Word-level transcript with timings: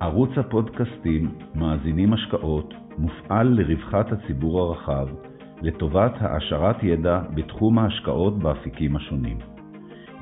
ערוץ 0.00 0.30
הפודקאסטים 0.38 1.34
מאזינים 1.54 2.12
השקעות 2.12 2.74
מופעל 2.98 3.46
לרווחת 3.48 4.12
הציבור 4.12 4.60
הרחב, 4.60 5.08
לטובת 5.62 6.12
העשרת 6.20 6.82
ידע 6.82 7.20
בתחום 7.34 7.78
ההשקעות 7.78 8.38
באפיקים 8.38 8.96
השונים. 8.96 9.38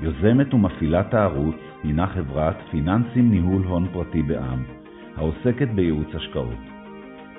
יוזמת 0.00 0.54
ומפעילת 0.54 1.14
הערוץ 1.14 1.56
הינה 1.82 2.06
חברת 2.06 2.56
פיננסים 2.70 3.30
ניהול 3.30 3.62
הון 3.62 3.88
פרטי 3.92 4.22
בע"מ, 4.22 4.64
העוסקת 5.16 5.68
בייעוץ 5.74 6.14
השקעות. 6.14 6.62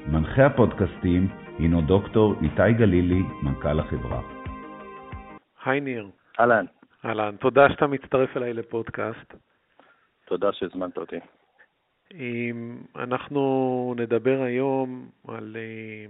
מנחה 0.08 0.46
הפודקאסטים 0.46 1.28
הינו 1.60 1.82
דוקטור 1.82 2.36
איתי 2.42 2.74
גלילי, 2.78 3.24
מנכ"ל 3.44 3.80
החברה. 3.80 4.22
היי 5.66 5.80
ניר. 5.80 6.08
אהלן. 6.40 6.66
אהלן, 7.06 7.36
תודה 7.36 7.70
שאתה 7.70 7.88
מצטרף 7.88 8.38
אליי 8.38 8.54
לפודקאסט. 8.54 9.34
תודה 10.26 10.52
שהזמנת 10.52 10.98
אותי. 10.98 11.20
אנחנו 12.96 13.94
נדבר 13.98 14.42
היום 14.42 15.10
על 15.28 15.58
אה, 15.60 16.06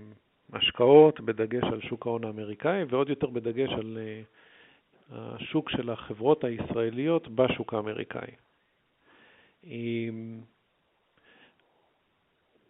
השקעות, 0.59 1.19
בדגש 1.19 1.63
על 1.63 1.81
שוק 1.81 2.07
ההון 2.07 2.23
האמריקאי, 2.23 2.83
ועוד 2.89 3.09
יותר 3.09 3.27
בדגש 3.27 3.69
על 3.69 3.97
אה, 3.97 4.21
השוק 5.11 5.69
של 5.69 5.89
החברות 5.89 6.43
הישראליות 6.43 7.27
בשוק 7.27 7.73
האמריקאי. 7.73 8.31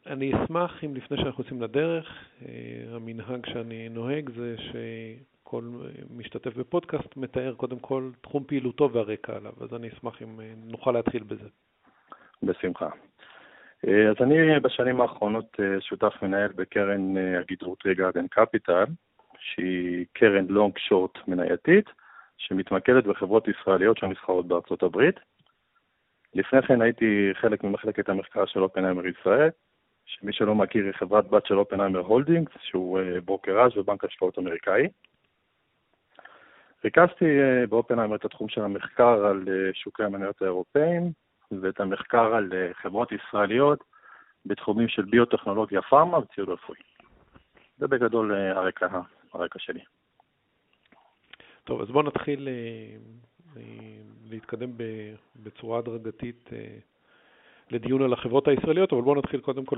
אני 0.05 0.31
אשמח 0.33 0.83
אם 0.83 0.95
לפני 0.95 1.17
שאנחנו 1.17 1.43
יוצאים 1.43 1.61
לדרך, 1.61 2.25
אה, 2.45 2.95
המנהג 2.95 3.45
שאני 3.45 3.89
נוהג 3.89 4.29
זה 4.35 4.55
שכל 4.57 5.69
משתתף 6.17 6.55
בפודקאסט 6.57 7.17
מתאר 7.17 7.53
קודם 7.53 7.79
כל 7.79 8.11
תחום 8.21 8.43
פעילותו 8.43 8.91
והרקע 8.93 9.35
עליו, 9.35 9.53
אז 9.61 9.73
אני 9.73 9.87
אשמח 9.87 10.21
אם 10.21 10.39
נוכל 10.65 10.91
להתחיל 10.91 11.23
בזה. 11.23 11.47
בשמחה. 12.43 12.89
אה, 13.87 14.09
אז 14.09 14.15
אני 14.21 14.59
בשנים 14.59 15.01
האחרונות 15.01 15.57
אה, 15.59 15.81
שותף 15.81 16.13
מנהל 16.21 16.51
בקרן 16.55 17.17
אה, 17.17 17.39
הגידור 17.39 17.85
טרי 17.85 18.03
גרדן 18.03 18.27
קפיטל, 18.27 18.85
שהיא 19.39 20.05
קרן 20.13 20.45
long 20.49 20.77
short 20.77 21.27
מנייתית, 21.27 21.85
שמתמקדת 22.37 23.03
בחברות 23.03 23.47
ישראליות 23.47 23.97
שנסחרות 23.97 24.47
בארצות 24.47 24.83
הברית. 24.83 25.15
לפני 26.33 26.61
כן 26.61 26.81
הייתי 26.81 27.29
חלק 27.33 27.63
ממחלקת 27.63 28.09
המחקר 28.09 28.45
של 28.45 28.63
אופנהיימר 28.63 29.07
ישראל, 29.07 29.49
שמי 30.05 30.33
שלא 30.33 30.55
מכיר 30.55 30.85
היא 30.85 30.93
חברת 30.93 31.29
בת 31.29 31.45
של 31.45 31.59
אופנהיימר 31.59 31.99
הולדינגס, 31.99 32.51
שהוא 32.61 32.99
ברוקראז' 33.25 33.77
ובנק 33.77 34.03
השקעות 34.03 34.39
אמריקאי. 34.39 34.87
ריכזתי 36.83 37.25
באופנהיימר 37.69 38.15
את 38.15 38.25
התחום 38.25 38.49
של 38.49 38.61
המחקר 38.61 39.25
על 39.25 39.45
שוקי 39.73 40.03
המניות 40.03 40.41
האירופאיים, 40.41 41.11
ואת 41.51 41.79
המחקר 41.79 42.35
על 42.35 42.49
אה, 42.53 42.73
חברות 42.73 43.11
ישראליות 43.11 43.83
בתחומים 44.45 44.87
של 44.87 45.05
ביוטכנולוגיה 45.05 45.81
פארמה 45.81 46.17
וציוד 46.17 46.49
רפואי. 46.49 46.79
זה 47.77 47.87
בגדול 47.87 48.33
אה, 48.33 48.51
הרקע, 48.51 48.87
הרקע 49.33 49.59
שלי. 49.59 49.79
טוב, 51.63 51.81
אז 51.81 51.87
בואו 51.87 52.03
נתחיל 52.03 52.47
אה, 52.47 53.61
להתקדם 54.29 54.69
בצורה 55.35 55.79
הדרגתית 55.79 56.49
לדיון 57.71 58.01
על 58.01 58.13
החברות 58.13 58.47
הישראליות, 58.47 58.93
אבל 58.93 59.01
בואו 59.01 59.15
נתחיל 59.15 59.41
קודם 59.41 59.65
כל 59.65 59.77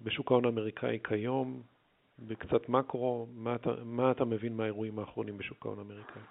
בשוק 0.00 0.30
ההון 0.30 0.44
האמריקאי 0.44 0.98
כיום, 1.04 1.62
בקצת 2.18 2.68
מקרו, 2.68 3.26
מה 3.34 3.54
אתה, 3.54 3.70
מה 3.84 4.10
אתה 4.10 4.24
מבין 4.24 4.56
מהאירועים 4.56 4.98
האחרונים 4.98 5.38
בשוק 5.38 5.66
ההון 5.66 5.78
האמריקאי? 5.78 6.22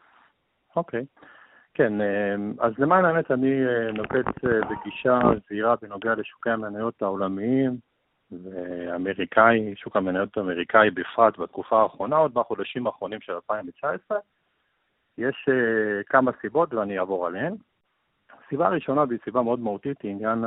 אוקיי. 0.75 1.01
Okay. 1.01 1.25
כן, 1.73 1.93
אמ, 2.01 2.53
אז 2.59 2.73
למען 2.77 3.05
האמת 3.05 3.31
אני 3.31 3.65
אה, 3.65 3.91
נוקט 3.91 4.45
אה, 4.45 4.59
בגישה 4.69 5.19
זהירה 5.49 5.75
בנוגע 5.81 6.15
לשוקי 6.15 6.49
המניות 6.49 7.01
העולמיים 7.01 7.77
ואמריקאי, 8.31 9.73
שוק 9.75 9.95
המניות 9.95 10.37
האמריקאי 10.37 10.89
בפרט 10.89 11.37
בתקופה 11.37 11.81
האחרונה, 11.81 12.15
עוד 12.15 12.33
בחודשים 12.33 12.87
האחרונים 12.87 13.21
של 13.21 13.33
2019. 13.33 14.17
יש 15.17 15.45
אה, 15.49 16.03
כמה 16.05 16.31
סיבות 16.41 16.73
ואני 16.73 16.99
אעבור 16.99 17.27
עליהן. 17.27 17.55
הסיבה 18.45 18.67
הראשונה, 18.67 19.03
והיא 19.07 19.19
סיבה 19.23 19.41
מאוד 19.41 19.59
מהותית, 19.59 20.01
היא 20.01 20.11
עניין 20.11 20.43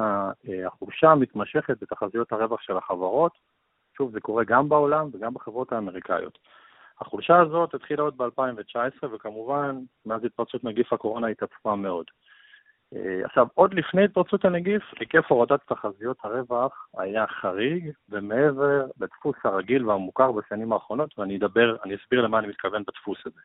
החולשה 0.67 1.11
המתמשכת 1.11 1.83
בתחזיות 1.83 2.33
הרווח 2.33 2.61
של 2.61 2.77
החברות. 2.77 3.33
שוב, 3.97 4.13
זה 4.13 4.21
קורה 4.21 4.45
גם 4.45 4.69
בעולם 4.69 5.09
וגם 5.13 5.35
בחברות 5.35 5.73
האמריקאיות. 5.73 6.39
החולשה 7.01 7.41
הזאת 7.41 7.75
התחילה 7.75 8.03
עוד 8.03 8.17
ב-2019, 8.17 9.07
וכמובן, 9.13 9.79
מאז 10.07 10.25
התפרצות 10.25 10.65
נגיף 10.65 10.93
הקורונה 10.93 11.27
התעצמה 11.27 11.77
מאוד. 11.77 12.07
אה, 12.95 13.25
עכשיו, 13.25 13.47
עוד 13.55 13.75
לפני 13.75 14.05
התפרצות 14.05 14.45
הנגיף, 14.45 14.83
היקף 15.01 15.25
הורדת 15.29 15.61
תחזיות 15.67 16.17
הרווח 16.23 16.89
היה 16.99 17.27
חריג 17.27 17.91
ומעבר 18.09 18.87
לדפוס 19.01 19.37
הרגיל 19.45 19.87
והמוכר 19.87 20.33
בשנים 20.33 20.73
האחרונות, 20.73 21.19
ואני 21.19 21.37
אדבר, 21.37 21.77
אני 21.85 21.95
אסביר 21.95 22.21
למה 22.21 22.39
אני 22.39 22.47
מתכוון 22.47 22.83
בדפוס 22.83 23.19
הזה. 23.27 23.41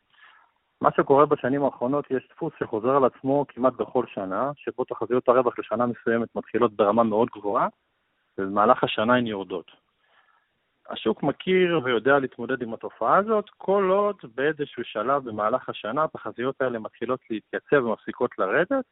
מה 0.82 0.90
שקורה 0.98 1.26
בשנים 1.26 1.64
האחרונות, 1.64 2.12
יש 2.12 2.28
דפוס 2.32 2.54
שחוזר 2.60 2.96
על 2.96 3.06
עצמו 3.06 3.46
כמעט 3.48 3.74
בכל 3.74 4.06
שנה, 4.14 4.52
שבו 4.56 4.84
תחזיות 4.84 5.30
הרווח 5.30 5.60
לשנה 5.60 5.86
מסוימת 5.86 6.36
מתחילות 6.36 6.74
ברמה 6.74 7.04
מאוד 7.04 7.28
גבוהה, 7.36 7.68
ובמהלך 8.38 8.84
השנה 8.84 9.16
הן 9.16 9.28
יורדות. 9.28 9.72
השוק 10.90 11.24
מכיר 11.24 11.82
ויודע 11.84 12.20
להתמודד 12.20 12.62
עם 12.62 12.74
התופעה 12.74 13.18
הזאת, 13.18 13.46
כל 13.58 13.90
עוד 13.92 14.16
באיזשהו 14.36 14.84
שלב 14.84 15.30
במהלך 15.30 15.70
השנה 15.70 16.04
התחזיות 16.04 16.62
האלה 16.62 16.80
מתחילות 16.80 17.20
להתייצב 17.30 17.86
ומפסיקות 17.86 18.32
לרדת, 18.40 18.86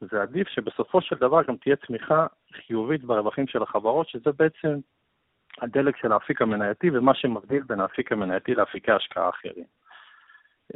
זה 0.00 0.22
עדיף 0.22 0.48
שבסופו 0.48 1.00
של 1.00 1.16
דבר 1.16 1.42
גם 1.48 1.56
תהיה 1.56 1.76
צמיחה 1.76 2.26
חיובית 2.52 3.04
ברווחים 3.04 3.46
של 3.46 3.62
החברות, 3.62 4.08
שזה 4.08 4.30
בעצם 4.38 4.78
הדלק 5.60 5.96
של 5.96 6.12
האפיק 6.12 6.42
המנייתי 6.42 6.90
ומה 6.90 7.14
שמבדיל 7.14 7.62
בין 7.62 7.80
האפיק 7.80 8.12
המנייתי 8.12 8.54
לאפיקי 8.54 8.92
השקעה 8.92 9.28
אחרים. 9.28 9.64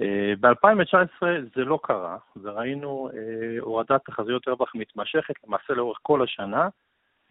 אה, 0.01 0.33
ב-2019 0.41 1.23
זה 1.57 1.65
לא 1.65 1.79
קרה, 1.83 2.17
וראינו 2.43 3.11
אה, 3.15 3.61
הורדת 3.61 4.05
תחזיות 4.05 4.49
רווח 4.49 4.75
מתמשכת 4.75 5.35
למעשה 5.47 5.73
לאורך 5.73 5.99
כל 6.03 6.23
השנה, 6.23 6.69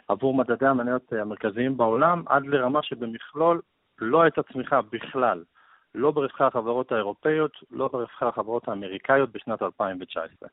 עבור 0.08 0.34
מדדי 0.34 0.66
המניות 0.66 1.14
המרכזיים 1.14 1.78
בעולם, 1.78 2.24
עד 2.26 2.46
לרמה 2.46 2.84
שבמכלול 2.84 3.62
לא 4.00 4.22
הייתה 4.22 4.44
צמיחה 4.44 4.82
בכלל, 4.82 5.44
לא 5.96 6.12
ברווחי 6.12 6.44
החברות 6.44 6.92
האירופאיות, 6.92 7.52
לא 7.72 7.88
ברווחי 7.88 8.26
החברות 8.26 8.68
האמריקאיות 8.68 9.32
בשנת 9.32 9.62
2019. 9.62 10.50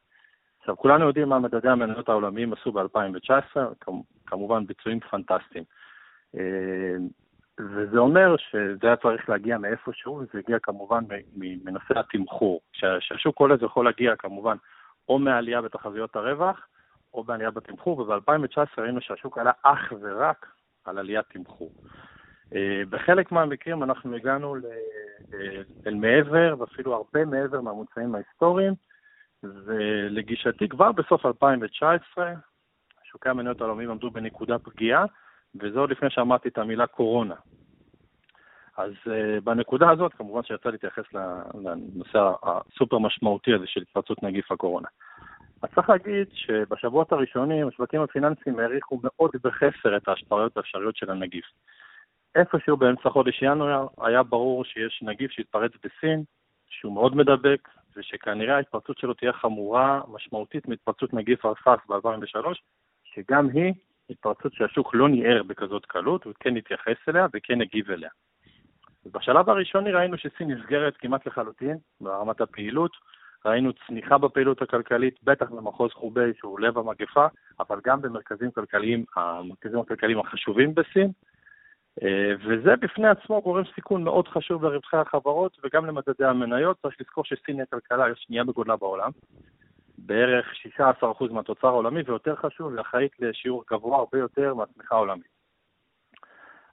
עכשיו, 0.61 0.77
כולנו 0.77 1.07
יודעים 1.07 1.29
מה 1.29 1.39
מדדי 1.39 1.69
המניות 1.69 2.09
העולמיים 2.09 2.53
עשו 2.53 2.73
ב-2019, 2.73 3.57
כמובן 4.27 4.67
ביצועים 4.67 5.01
פנטסטיים. 5.01 5.65
אה, 6.37 6.97
וזה 7.61 7.99
אומר 7.99 8.37
שזה 8.37 8.87
היה 8.87 8.97
צריך 8.97 9.29
להגיע 9.29 9.59
מאיפשהו, 9.59 10.15
וזה 10.15 10.39
הגיע 10.39 10.59
כמובן 10.63 11.05
מנושא 11.37 11.99
התמחור. 11.99 12.61
כשהשוק 12.73 13.41
עולה 13.41 13.57
זה 13.57 13.67
יכול 13.67 13.85
להגיע 13.85 14.17
כמובן 14.17 14.57
או 15.09 15.19
מעלייה 15.19 15.63
בתחזיות 15.63 16.17
הרווח, 16.17 16.67
או 17.15 17.25
בעלייה 17.25 17.51
בתמחור, 17.51 18.01
וב-2019 18.01 18.59
ראינו 18.79 19.01
שהשוק 19.01 19.39
עלה 19.39 19.53
אך 19.63 19.93
ורק 20.01 20.47
על 20.85 20.99
עליית 20.99 21.27
תמחור. 21.29 21.73
אה, 22.55 22.83
בחלק 22.91 23.33
מהמקרים 23.33 23.83
אנחנו 23.83 24.17
הגענו 24.17 24.57
אה, 24.57 25.63
אל 25.87 25.95
מעבר, 25.95 26.55
ואפילו 26.59 26.95
הרבה 26.95 27.25
מעבר 27.25 27.61
מהמוצאים 27.61 28.15
ההיסטוריים, 28.15 28.75
ולגישתי 29.43 30.69
כבר 30.69 30.93
בסוף 30.93 31.27
2019, 31.27 32.33
שוקי 33.05 33.29
המניות 33.29 33.61
העולמיים 33.61 33.91
עמדו 33.91 34.11
בנקודה 34.11 34.59
פגיעה, 34.59 35.05
וזה 35.61 35.79
עוד 35.79 35.91
לפני 35.91 36.11
שאמרתי 36.11 36.49
את 36.49 36.59
המילה 36.59 36.87
קורונה. 36.87 37.35
אז 38.77 38.93
uh, 39.07 39.41
בנקודה 39.45 39.91
הזאת, 39.91 40.15
כמובן 40.15 40.43
שיצא 40.43 40.69
להתייחס 40.69 41.05
לנושא 41.55 42.33
הסופר 42.43 42.99
משמעותי 42.99 43.55
הזה 43.55 43.67
של 43.67 43.81
התפרצות 43.83 44.23
נגיף 44.23 44.53
הקורונה. 44.53 44.89
אז 45.63 45.69
צריך 45.75 45.91
להגיד 45.91 46.27
שבשבועות 46.33 47.13
הראשונים 47.13 47.69
השווקים 47.69 48.01
הפיננסיים 48.01 48.59
העריכו 48.59 49.01
מאוד 49.03 49.31
בחסר 49.45 49.97
את 49.97 50.09
ההשפעות 50.09 50.57
האפשריות 50.57 50.97
של 50.97 51.11
הנגיף. 51.11 51.45
איפשהו 52.35 52.77
באמצע 52.77 53.11
חודש 53.11 53.43
ינואר 53.43 53.87
היה 54.01 54.23
ברור 54.23 54.65
שיש 54.65 55.03
נגיף 55.03 55.31
שהתפרץ 55.31 55.73
בסין, 55.85 56.23
שהוא 56.69 56.95
מאוד 56.95 57.17
מדבק, 57.17 57.69
ושכנראה 57.97 58.57
ההתפרצות 58.57 58.99
שלו 58.99 59.15
תהיה 59.15 59.33
חמורה 59.33 60.01
משמעותית 60.09 60.69
מהתפרצות 60.69 61.15
נגיף 61.15 61.45
הרסאס 61.45 61.81
ב-2003, 61.89 62.47
שגם 63.05 63.49
היא 63.49 63.75
התפרצות 64.11 64.53
שהשוק 64.53 64.95
לא 64.95 65.09
ניער 65.09 65.43
בכזאת 65.43 65.87
קלות, 65.87 66.25
הוא 66.25 66.33
כן 66.41 66.57
התייחס 66.57 67.09
אליה 67.09 67.27
וכן 67.35 67.61
הגיב 67.61 67.91
אליה. 67.91 68.11
בשלב 69.07 69.51
הראשוני 69.51 69.93
ראינו 69.93 70.19
שסין 70.19 70.51
נסגרת 70.51 70.97
כמעט 70.97 71.27
לחלוטין 71.27 71.77
ברמת 72.01 72.41
הפעילות, 72.41 72.93
ראינו 73.47 73.73
צניחה 73.87 74.19
בפעילות 74.19 74.63
הכלכלית, 74.63 75.15
בטח 75.23 75.51
במחוז 75.51 75.91
חובי 75.93 76.33
שהוא 76.39 76.61
לב 76.61 76.79
המגפה, 76.79 77.27
אבל 77.61 77.81
גם 77.85 78.03
במרכזים 78.03 78.51
כלכליים, 78.51 79.05
המרכזים 79.17 79.79
הכלכליים 79.79 80.19
החשובים 80.19 80.75
בסין, 80.75 81.11
אה, 82.03 82.33
וזה 82.45 82.77
בפני 82.77 83.09
עצמו 83.09 83.43
גורם 83.43 83.65
סיכון 83.75 84.05
מאוד 84.05 84.29
חשוב 84.29 84.65
לרווחי 84.65 84.97
החברות 84.97 85.59
וגם 85.65 85.87
למדדי 85.87 86.25
המניות. 86.25 86.77
צריך 86.83 86.97
לזכור 87.01 87.25
שסין 87.25 87.57
היא 87.57 87.63
הכלכלה 87.63 88.07
השנייה 88.07 88.45
בגודלה 88.45 88.77
בעולם, 88.77 89.11
בערך 89.99 90.47
16% 90.79 91.33
מהתוצר 91.33 91.69
העולמי, 91.69 92.03
ויותר 92.07 92.37
חשוב, 92.37 92.73
היא 92.73 92.81
אחראית 92.81 93.13
לשיעור 93.21 93.65
גבוה 93.71 93.99
הרבה 93.99 94.19
יותר 94.19 94.55
מהצמיחה 94.55 94.95
העולמית. 94.95 95.33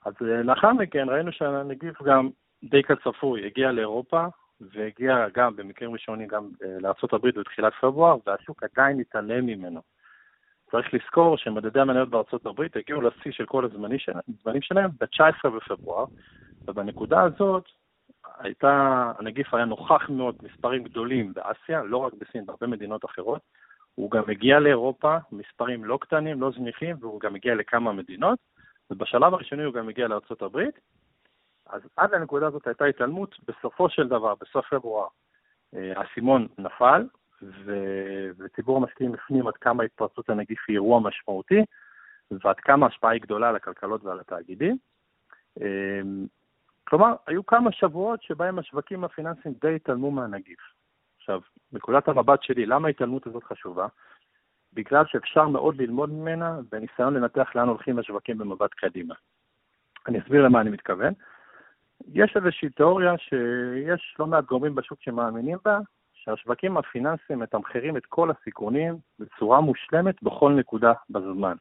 אז 0.04 0.14
אה, 0.22 0.42
לאחר 0.42 0.72
מכן 0.72 1.08
ראינו 1.08 1.32
שהנגיף 1.32 2.02
גם 2.02 2.28
די 2.64 2.82
כצפוי, 2.82 3.46
הגיע 3.46 3.72
לאירופה, 3.72 4.26
והגיע 4.60 5.26
גם 5.34 5.56
במקרים 5.56 5.92
ראשונים 5.92 6.28
גם 6.28 6.48
אה, 6.64 6.76
לארה"ב 6.80 7.38
בתחילת 7.38 7.72
פברואר, 7.80 8.16
והשוק 8.26 8.62
עדיין 8.62 9.00
התעלם 9.00 9.46
ממנו. 9.46 9.80
צריך 10.70 10.94
לזכור 10.94 11.36
שמדדי 11.36 11.80
המניות 11.80 12.08
בארצות 12.10 12.46
הברית 12.46 12.76
הגיעו 12.76 13.00
לשיא 13.00 13.32
של 13.32 13.46
כל 13.46 13.64
הזמנים 13.64 14.60
שלהם 14.60 14.90
ב-19 15.00 15.48
בפברואר, 15.48 16.04
ובנקודה 16.68 17.22
הזאת 17.22 17.64
הייתה, 18.38 19.12
הנגיף 19.18 19.54
היה 19.54 19.64
נוכח 19.64 20.10
מאוד 20.10 20.36
מספרים 20.42 20.84
גדולים 20.84 21.32
באסיה, 21.34 21.82
לא 21.82 21.96
רק 21.96 22.12
בסין, 22.12 22.46
בהרבה 22.46 22.66
מדינות 22.66 23.04
אחרות. 23.04 23.40
הוא 23.94 24.10
גם 24.10 24.22
הגיע 24.28 24.60
לאירופה, 24.60 25.16
מספרים 25.32 25.84
לא 25.84 25.98
קטנים, 26.00 26.40
לא 26.40 26.50
זניחים, 26.50 26.96
והוא 27.00 27.20
גם 27.20 27.34
הגיע 27.34 27.54
לכמה 27.54 27.92
מדינות, 27.92 28.38
ובשלב 28.90 29.34
הראשוני 29.34 29.64
הוא 29.64 29.74
גם 29.74 29.88
הגיע 29.88 30.08
לארצות 30.08 30.42
הברית. 30.42 30.74
אז 31.72 31.82
עד 31.96 32.14
לנקודה 32.14 32.46
הזאת 32.46 32.66
הייתה 32.66 32.84
התעלמות, 32.84 33.36
בסופו 33.48 33.88
של 33.90 34.08
דבר, 34.08 34.34
בסוף 34.40 34.66
פברואר, 34.70 35.08
אה, 35.74 35.92
האסימון 35.96 36.48
נפל, 36.58 37.06
ו... 37.42 37.74
וציבור 38.38 38.76
המשקיעים 38.76 39.14
הפנים 39.14 39.46
עד 39.46 39.56
כמה 39.56 39.82
התפרצות 39.84 40.30
הנגיף 40.30 40.64
היא 40.68 40.74
אירוע 40.74 41.00
משמעותי, 41.00 41.64
ועד 42.30 42.60
כמה 42.60 42.86
ההשפעה 42.86 43.10
היא 43.10 43.22
גדולה 43.22 43.48
על 43.48 43.56
הכלכלות 43.56 44.04
ועל 44.04 44.20
התאגידים. 44.20 44.78
אה, 45.60 46.00
כלומר, 46.84 47.14
היו 47.26 47.46
כמה 47.46 47.72
שבועות 47.72 48.22
שבהם 48.22 48.58
השווקים 48.58 49.04
הפיננסיים 49.04 49.54
די 49.60 49.76
התעלמו 49.76 50.10
מהנגיף. 50.10 50.60
עכשיו, 51.18 51.40
נקודת 51.72 52.08
המבט 52.08 52.42
שלי, 52.42 52.66
למה 52.66 52.88
ההתעלמות 52.88 53.26
הזאת 53.26 53.44
חשובה? 53.44 53.86
בגלל 54.72 55.04
שאפשר 55.06 55.48
מאוד 55.48 55.76
ללמוד 55.76 56.10
ממנה 56.10 56.58
בניסיון 56.70 57.14
לנתח 57.14 57.50
לאן 57.54 57.68
הולכים 57.68 57.98
השווקים 57.98 58.38
במבט 58.38 58.74
קדימה. 58.74 59.14
אני 60.06 60.20
אסביר 60.20 60.44
למה 60.44 60.60
אני 60.60 60.70
מתכוון. 60.70 61.12
יש 62.14 62.36
איזושהי 62.36 62.68
תיאוריה 62.70 63.18
שיש 63.18 64.16
לא 64.18 64.26
מעט 64.26 64.44
גורמים 64.44 64.74
בשוק 64.74 64.98
שמאמינים 65.02 65.58
בה, 65.64 65.78
שהשווקים 66.12 66.76
הפיננסיים 66.76 67.38
מתמחרים 67.38 67.96
את 67.96 68.06
כל 68.06 68.30
הסיכונים 68.30 68.96
בצורה 69.18 69.60
מושלמת 69.60 70.22
בכל 70.22 70.52
נקודה 70.52 70.92
בזמן. 71.10 71.56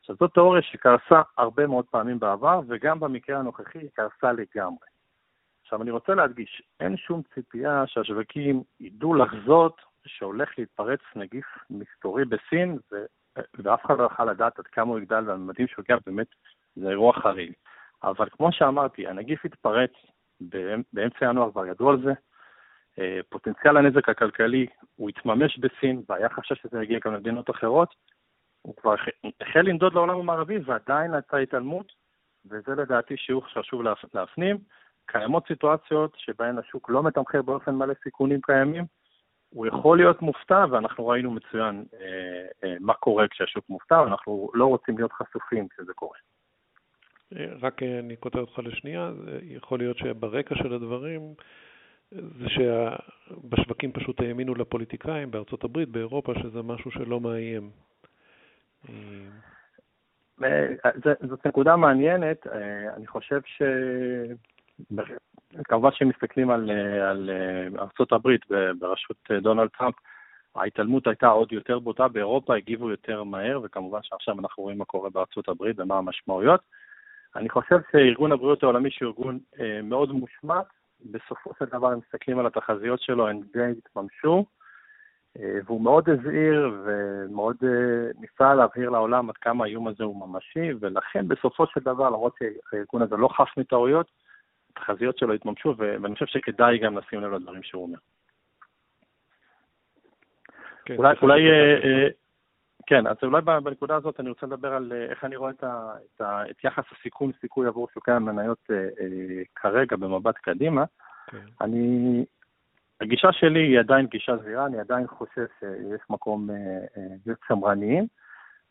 עכשיו, 0.00 0.16
זו 0.20 0.28
תיאוריה 0.28 0.62
שקרסה 0.62 1.22
הרבה 1.38 1.66
מאוד 1.66 1.84
פעמים 1.90 2.18
בעבר, 2.18 2.60
וגם 2.68 3.00
במקרה 3.00 3.38
הנוכחי 3.38 3.78
היא 3.78 3.90
קרסה 3.94 4.32
לגמרי. 4.32 4.86
עכשיו, 5.62 5.82
אני 5.82 5.90
רוצה 5.90 6.14
להדגיש, 6.14 6.62
אין 6.80 6.96
שום 6.96 7.22
ציפייה 7.34 7.86
שהשווקים 7.86 8.62
ידעו 8.80 9.14
לחזות 9.14 9.80
שהולך 10.06 10.58
להתפרץ 10.58 11.00
נגיף 11.16 11.46
מסתורי 11.70 12.24
בסין. 12.24 12.78
ואף 13.54 13.86
אחד 13.86 13.98
לא 13.98 14.04
יכול 14.04 14.30
לדעת 14.30 14.58
עד 14.58 14.66
כמה 14.66 14.90
הוא 14.90 14.98
יגדל 14.98 15.24
והממדים 15.26 15.66
שהוא 15.66 15.82
יגיע, 15.82 15.96
באמת 16.06 16.26
זה 16.76 16.90
אירוע 16.90 17.12
חריג. 17.12 17.52
אבל 18.02 18.28
כמו 18.30 18.52
שאמרתי, 18.52 19.06
הנגיף 19.06 19.44
התפרץ 19.44 19.90
באמצע 20.92 21.24
ינואר, 21.24 21.50
כבר 21.50 21.66
ידעו 21.66 21.90
על 21.90 22.02
זה. 22.02 22.12
אה, 22.98 23.20
פוטנציאל 23.28 23.76
הנזק 23.76 24.08
הכלכלי 24.08 24.66
הוא 24.96 25.08
התממש 25.08 25.58
בסין, 25.58 26.02
והיה 26.08 26.28
חשש 26.28 26.62
שזה 26.62 26.82
יגיע 26.82 26.98
גם 27.04 27.14
למדינות 27.14 27.50
אחרות. 27.50 27.94
הוא 28.62 28.76
כבר 28.76 28.94
החל 29.40 29.60
לנדוד 29.60 29.94
לעולם 29.94 30.18
המערבי, 30.18 30.58
ועדיין 30.64 31.14
הייתה 31.14 31.36
התעלמות, 31.36 31.92
וזה 32.46 32.74
לדעתי 32.74 33.16
שיעור 33.16 33.46
שחשוב 33.48 33.82
להפנים. 34.14 34.58
קיימות 35.06 35.46
סיטואציות 35.46 36.16
שבהן 36.16 36.58
השוק 36.58 36.90
לא 36.90 37.02
מתמחר 37.02 37.42
באופן 37.42 37.74
מלא 37.74 37.94
סיכונים 38.02 38.40
קיימים, 38.40 38.84
הוא 39.50 39.66
יכול 39.66 39.96
להיות 39.96 40.22
מופתע, 40.22 40.64
ואנחנו 40.70 41.06
ראינו 41.06 41.30
מצוין 41.30 41.84
אה, 41.94 42.46
אה, 42.64 42.76
מה 42.80 42.94
קורה 42.94 43.28
כשהשוק 43.28 43.64
מופתע, 43.68 44.02
ואנחנו 44.02 44.50
לא 44.54 44.66
רוצים 44.66 44.98
להיות 44.98 45.12
חשופים 45.12 45.68
כשזה 45.68 45.92
קורה. 45.94 46.18
אה, 47.36 47.46
רק 47.60 47.82
אה, 47.82 47.98
אני 47.98 48.16
כותב 48.16 48.38
אותך 48.38 48.58
לשנייה, 48.58 49.10
יכול 49.42 49.78
להיות 49.78 49.98
שברקע 49.98 50.54
של 50.54 50.74
הדברים 50.74 51.20
זה 52.12 52.46
שבשווקים 52.48 53.92
פשוט 53.92 54.20
האמינו 54.20 54.54
לפוליטיקאים 54.54 55.30
בארצות 55.30 55.64
הברית, 55.64 55.88
באירופה, 55.88 56.32
שזה 56.42 56.62
משהו 56.62 56.90
שלא 56.90 57.20
מאיים. 57.20 57.70
אה, 60.42 60.66
זאת 61.28 61.46
נקודה 61.46 61.76
מעניינת, 61.76 62.46
אני 62.96 63.06
חושב 63.06 63.40
ש... 63.44 63.62
כמובן 65.64 65.90
שמסתכלים 65.92 66.50
על, 66.50 66.70
על 67.10 67.30
ארצות 67.78 68.12
הברית 68.12 68.40
בראשות 68.78 69.16
דונלד 69.42 69.68
טראמפ, 69.78 69.94
ההתעלמות 70.54 71.06
הייתה 71.06 71.28
עוד 71.28 71.52
יותר 71.52 71.78
בוטה, 71.78 72.08
באירופה 72.08 72.56
הגיבו 72.56 72.90
יותר 72.90 73.24
מהר, 73.24 73.60
וכמובן 73.62 73.98
שעכשיו 74.02 74.38
אנחנו 74.38 74.62
רואים 74.62 74.78
מה 74.78 74.84
קורה 74.84 75.10
בארצות 75.10 75.48
הברית 75.48 75.80
ומה 75.80 75.98
המשמעויות. 75.98 76.60
אני 77.36 77.48
חושב 77.48 77.78
שארגון 77.92 78.32
הבריאות 78.32 78.62
העולמי 78.62 78.90
שהוא 78.90 79.08
ארגון 79.08 79.38
אה, 79.60 79.82
מאוד 79.82 80.12
מושמץ, 80.12 80.66
בסופו 81.04 81.50
של 81.58 81.64
דבר, 81.64 81.92
אם 81.92 81.98
מסתכלים 81.98 82.38
על 82.38 82.46
התחזיות 82.46 83.00
שלו, 83.00 83.28
הן 83.28 83.40
די 83.52 83.72
התממשו, 83.78 84.44
אה, 85.38 85.58
והוא 85.64 85.80
מאוד 85.80 86.08
הזהיר 86.08 86.74
ומאוד 86.84 87.56
אה, 87.64 88.10
ניסה 88.20 88.54
להבהיר 88.54 88.90
לעולם 88.90 89.30
עד 89.30 89.36
כמה 89.36 89.64
האיום 89.64 89.88
הזה 89.88 90.04
הוא 90.04 90.26
ממשי, 90.26 90.70
ולכן 90.80 91.28
בסופו 91.28 91.66
של 91.66 91.80
דבר, 91.80 92.06
למרות 92.06 92.34
שהארגון 92.38 93.02
הזה 93.02 93.16
לא 93.16 93.28
חף 93.28 93.48
מטעויות, 93.56 94.10
התחזיות 94.70 95.18
שלו 95.18 95.34
התממשו, 95.34 95.74
ואני 95.78 96.14
חושב 96.14 96.26
שכדאי 96.26 96.78
גם 96.78 96.98
לשים 96.98 97.20
לב 97.20 97.32
לדברים 97.32 97.62
שהוא 97.62 97.82
אומר. 97.82 97.98
כן, 100.84 100.96
אולי, 100.96 101.14
אולי, 101.22 101.50
אה, 101.50 102.08
כן, 102.90 103.06
אז 103.06 103.16
אולי 103.22 103.42
בנקודה 103.42 103.96
הזאת 103.96 104.20
אני 104.20 104.28
רוצה 104.28 104.46
לדבר 104.46 104.74
על 104.74 104.92
אה, 104.92 105.04
איך 105.10 105.24
אני 105.24 105.36
רואה 105.36 105.50
את, 105.50 105.64
ה, 105.64 105.92
את, 106.16 106.20
ה, 106.20 106.50
את 106.50 106.64
יחס 106.64 106.84
הסיכון-סיכוי 106.92 107.66
עבור 107.66 107.88
שוקי 107.94 108.10
המניות 108.10 108.58
אה, 108.70 108.76
אה, 108.76 109.42
כרגע 109.54 109.96
במבט 109.96 110.36
קדימה. 110.36 110.84
כן. 111.26 111.38
אני, 111.60 112.24
הגישה 113.00 113.32
שלי 113.32 113.60
היא 113.60 113.78
עדיין 113.78 114.06
גישה 114.06 114.36
זהירה, 114.36 114.66
אני 114.66 114.80
עדיין 114.80 115.06
חושב 115.06 115.46
שיש 115.60 116.00
מקום 116.10 116.50
אה, 116.50 116.56
אה, 116.96 117.02
להיות 117.26 117.38
שמרניים, 117.48 118.06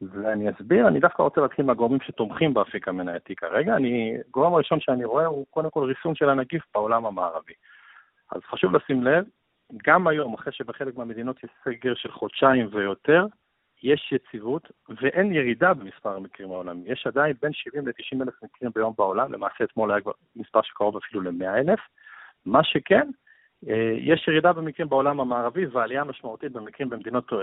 ואני 0.01 0.49
אסביר, 0.49 0.87
אני 0.87 0.99
דווקא 0.99 1.23
רוצה 1.23 1.41
להתחיל 1.41 1.65
מהגורמים 1.65 1.99
שתומכים 2.01 2.53
באפיק 2.53 2.87
המנייתי 2.87 3.35
כרגע. 3.35 3.75
אני, 3.75 4.17
הגורם 4.27 4.53
הראשון 4.53 4.79
שאני 4.79 5.05
רואה 5.05 5.25
הוא 5.25 5.45
קודם 5.49 5.69
כל 5.69 5.83
ריסון 5.83 6.15
של 6.15 6.29
הנגיף 6.29 6.63
בעולם 6.73 7.05
המערבי. 7.05 7.53
אז 8.31 8.41
חשוב 8.41 8.75
לשים 8.75 9.03
לב, 9.03 9.25
גם 9.87 10.07
היום, 10.07 10.33
אחרי 10.33 10.53
שבחלק 10.53 10.97
מהמדינות 10.97 11.43
יש 11.43 11.49
סגר 11.63 11.93
של 11.95 12.11
חודשיים 12.11 12.69
ויותר, 12.71 13.25
יש 13.83 14.11
יציבות 14.11 14.71
ואין 15.01 15.33
ירידה 15.33 15.73
במספר 15.73 16.15
המקרים 16.15 16.51
העולמי. 16.51 16.83
יש 16.85 17.07
עדיין 17.07 17.33
בין 17.41 17.53
70 17.53 17.87
ל-90 17.87 18.23
אלף 18.23 18.43
מקרים 18.43 18.71
ביום 18.75 18.93
בעולם, 18.97 19.33
למעשה 19.33 19.63
אתמול 19.63 19.91
היה 19.91 20.01
מספר 20.35 20.61
שקרוב 20.61 20.97
אפילו 20.97 21.21
ל-100 21.21 21.57
אלף. 21.57 21.79
מה 22.45 22.63
שכן, 22.63 23.09
אה, 23.67 23.93
יש 23.97 24.27
ירידה 24.27 24.53
במקרים 24.53 24.89
בעולם 24.89 25.19
המערבי 25.19 25.65
ועלייה 25.65 26.03
משמעותית 26.03 26.51
במקרים 26.51 26.89
במדינות 26.89 27.33
אה, 27.33 27.37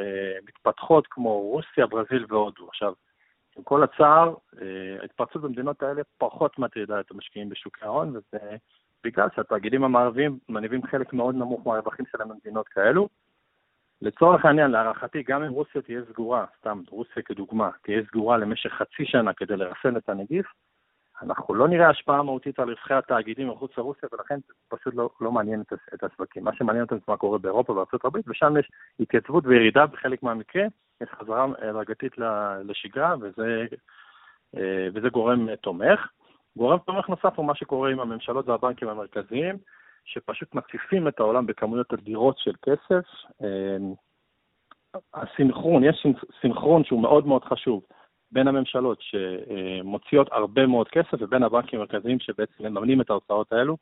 מתפתחות 0.48 1.06
כמו 1.10 1.40
רוסיה, 1.40 1.86
ברזיל 1.86 2.26
והודו. 2.28 2.68
עכשיו, 2.68 2.92
עם 3.56 3.62
כל 3.62 3.82
הצער, 3.82 4.34
אה, 4.62 4.96
ההתפרצות 5.00 5.42
במדינות 5.42 5.82
האלה 5.82 6.02
פחות 6.18 6.58
מטרידה 6.58 7.00
את 7.00 7.10
המשקיעים 7.10 7.48
בשוקי 7.48 7.84
ההון, 7.84 8.08
וזה 8.08 8.56
בגלל 9.04 9.28
שהתאגידים 9.36 9.84
המערביים 9.84 10.38
מניבים 10.48 10.86
חלק 10.86 11.12
מאוד 11.12 11.34
נמוך 11.34 11.66
מהרווחים 11.66 12.04
שלהם 12.12 12.28
במדינות 12.28 12.68
כאלו. 12.68 13.08
לצורך 14.02 14.44
העניין, 14.44 14.70
להערכתי, 14.70 15.22
גם 15.22 15.42
אם 15.42 15.52
רוסיה 15.52 15.82
תהיה 15.82 16.00
סגורה, 16.12 16.44
סתם 16.58 16.82
רוסיה 16.90 17.22
כדוגמה, 17.22 17.70
תהיה 17.82 18.02
סגורה 18.06 18.36
למשך 18.36 18.70
חצי 18.72 19.04
שנה 19.06 19.32
כדי 19.32 19.56
לרסן 19.56 19.96
את 19.96 20.08
הנגיף, 20.08 20.46
אנחנו 21.22 21.54
לא 21.54 21.68
נראה 21.68 21.90
השפעה 21.90 22.22
מהותית 22.22 22.58
על 22.58 22.68
רווחי 22.68 22.94
התאגידים 22.94 23.48
מחוץ 23.48 23.78
לרוסיה, 23.78 24.08
ולכן 24.12 24.38
פשוט 24.68 24.94
לא, 24.94 25.10
לא 25.20 25.32
מעניין 25.32 25.60
את, 25.60 25.72
את 25.94 26.04
השווקים. 26.04 26.44
מה 26.44 26.54
שמעניין 26.54 26.84
אותנו 26.84 26.98
זה 26.98 27.04
מה 27.08 27.16
קורה 27.16 27.38
באירופה 27.38 27.72
ובארצות 27.72 28.04
הברית, 28.04 28.28
ושם 28.28 28.56
יש 28.56 28.70
התייצבות 29.00 29.46
וירידה 29.46 29.86
בחלק 29.86 30.22
מהמקרה, 30.22 30.64
יש 31.00 31.08
חזרה 31.20 31.46
הדרגתית 31.58 32.12
לשגרה, 32.64 33.14
וזה, 33.20 33.66
אה, 34.56 34.88
וזה 34.94 35.08
גורם 35.08 35.56
תומך. 35.56 36.08
גורם 36.56 36.78
תומך 36.78 37.08
נוסף 37.08 37.32
הוא 37.36 37.46
מה 37.46 37.54
שקורה 37.54 37.90
עם 37.90 38.00
הממשלות 38.00 38.48
והבנקים 38.48 38.88
המרכזיים, 38.88 39.56
שפשוט 40.06 40.54
מציפים 40.54 41.08
את 41.08 41.20
העולם 41.20 41.46
בכמויות 41.46 41.92
אדירות 41.92 42.38
של 42.38 42.52
כסף. 42.62 43.04
אה, 43.42 43.76
הסינכרון, 45.14 45.84
יש 45.84 46.06
סינכרון 46.40 46.84
שהוא 46.84 47.02
מאוד 47.02 47.26
מאוד 47.26 47.44
חשוב 47.44 47.82
בין 48.32 48.48
הממשלות 48.48 48.98
שמוציאות 49.00 50.28
הרבה 50.32 50.66
מאוד 50.66 50.88
כסף 50.88 51.14
ובין 51.20 51.42
הבנקים 51.42 51.80
המרכזיים 51.80 52.18
שבעצם 52.20 52.64
מממנים 52.64 53.00
את 53.00 53.10
ההוצאות 53.10 53.52
האלו, 53.52 53.76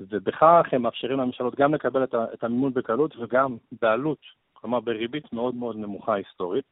ובכך 0.00 0.66
הם 0.72 0.82
מאפשרים 0.82 1.18
לממשלות 1.18 1.54
גם 1.54 1.74
לקבל 1.74 2.04
את 2.04 2.44
המימון 2.44 2.74
בקלות 2.74 3.16
וגם 3.16 3.56
בעלות, 3.80 4.18
כלומר 4.52 4.80
בריבית 4.80 5.32
מאוד 5.32 5.54
מאוד 5.54 5.76
נמוכה 5.76 6.14
היסטורית. 6.14 6.64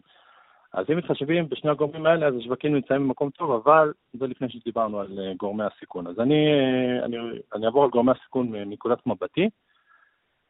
אז 0.73 0.87
אם 0.93 0.97
מתחשבים 0.97 1.49
בשני 1.49 1.71
הגורמים 1.71 2.07
האלה, 2.07 2.27
אז 2.27 2.35
השווקים 2.37 2.75
נמצאים 2.75 3.03
במקום 3.03 3.31
טוב, 3.31 3.51
אבל 3.51 3.93
זה 4.13 4.27
לפני 4.27 4.49
שדיברנו 4.51 5.01
על 5.01 5.19
אה, 5.19 5.33
גורמי 5.37 5.65
הסיכון. 5.65 6.07
אז 6.07 6.21
אני, 6.21 6.47
אה, 6.47 7.05
אני, 7.05 7.17
אני 7.55 7.67
אעבור 7.67 7.85
על 7.85 7.91
גורמי 7.91 8.13
הסיכון 8.13 8.49
מנקודת 8.51 9.07
מבטי. 9.07 9.49